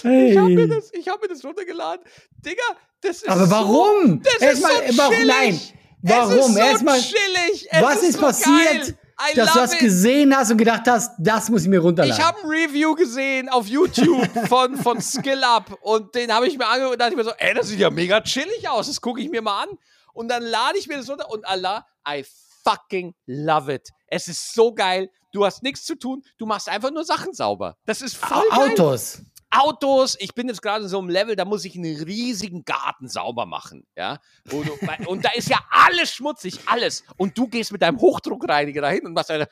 [0.03, 0.33] Hey.
[0.33, 2.05] Ich habe mir, hab mir das runtergeladen.
[2.45, 2.63] Digga,
[3.01, 4.23] das ist Aber warum?
[4.23, 5.27] So, das ist so warum?
[5.27, 5.61] Nein,
[6.07, 6.33] Warum?
[6.33, 7.69] Es ist so Erstmal, chillig.
[7.71, 8.99] Es was ist, so passiert, geil.
[9.35, 9.81] Dass du das it.
[9.81, 12.19] gesehen hast und gedacht hast, das muss ich mir runterladen?
[12.19, 16.59] Ich habe ein Review gesehen auf YouTube von, von Skill Up und den habe ich
[16.59, 19.21] mir angeguckt und dachte mir so, ey, das sieht ja mega chillig aus, das gucke
[19.21, 19.69] ich mir mal an.
[20.13, 22.25] Und dann lade ich mir das runter und Allah, I
[22.65, 23.91] fucking love it.
[24.07, 25.11] Es ist so geil.
[25.33, 27.77] Du hast nichts zu tun, du machst einfach nur Sachen sauber.
[27.87, 28.71] Das ist voll geil.
[28.71, 29.23] Autos.
[29.55, 33.09] Autos, ich bin jetzt gerade in so einem Level, da muss ich einen riesigen Garten
[33.09, 34.19] sauber machen, ja.
[34.51, 34.69] Und,
[35.07, 37.05] und da ist ja alles schmutzig, alles.
[37.17, 39.49] Und du gehst mit deinem Hochdruckreiniger dahin und machst eine.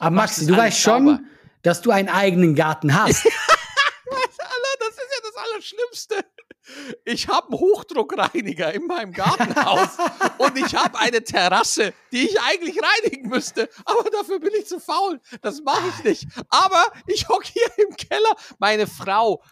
[0.00, 1.20] Aber Maxi, du weißt schon, sauber.
[1.62, 3.24] dass du einen eigenen Garten hast.
[3.24, 6.24] das ist ja das Allerschlimmste.
[7.04, 9.98] Ich habe einen Hochdruckreiniger in meinem Gartenhaus
[10.38, 14.80] und ich habe eine Terrasse, die ich eigentlich reinigen müsste, aber dafür bin ich zu
[14.80, 15.20] faul.
[15.42, 16.28] Das mache ich nicht.
[16.48, 18.34] Aber ich hocke hier im Keller.
[18.58, 19.42] Meine Frau,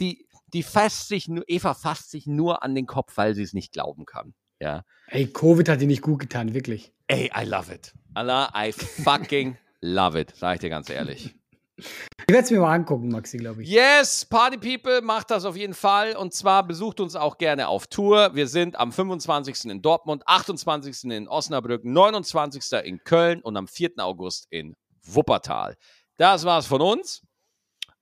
[0.00, 3.72] die, die fasst sich, Eva fasst sich nur an den Kopf, weil sie es nicht
[3.72, 4.34] glauben kann.
[4.60, 4.84] Ja.
[5.08, 6.92] Ey, Covid hat dir nicht gut getan, wirklich.
[7.06, 7.92] Ey, I love it.
[8.14, 11.34] Allah, I fucking love it, sag ich dir ganz ehrlich.
[12.28, 13.68] Ich werde es mir mal angucken, Maxi, glaube ich.
[13.68, 16.16] Yes, Party People, macht das auf jeden Fall.
[16.16, 18.34] Und zwar besucht uns auch gerne auf Tour.
[18.34, 19.66] Wir sind am 25.
[19.66, 21.04] in Dortmund, 28.
[21.04, 22.80] in Osnabrück, 29.
[22.82, 23.92] in Köln und am 4.
[23.98, 24.74] August in
[25.04, 25.76] Wuppertal.
[26.16, 27.22] Das war's von uns.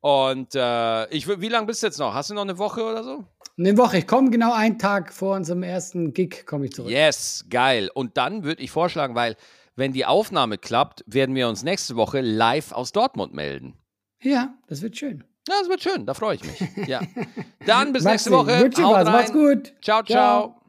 [0.00, 2.14] Und äh, ich, wie lange bist du jetzt noch?
[2.14, 3.26] Hast du noch eine Woche oder so?
[3.58, 3.98] Eine Woche.
[3.98, 6.90] Ich komme genau einen Tag vor unserem ersten Gig, komme ich zurück.
[6.90, 7.90] Yes, geil.
[7.92, 9.36] Und dann würde ich vorschlagen, weil
[9.76, 13.76] wenn die Aufnahme klappt, werden wir uns nächste Woche live aus Dortmund melden.
[14.24, 15.24] Ja, das wird schön.
[15.48, 16.06] Ja, das wird schön.
[16.06, 16.88] Da freue ich mich.
[16.88, 17.00] Ja.
[17.66, 18.60] Dann bis nächste Woche.
[18.60, 19.04] Wünsche was.
[19.04, 19.74] Macht's gut.
[19.82, 20.02] ciao.
[20.02, 20.04] ciao.
[20.04, 20.60] ciao.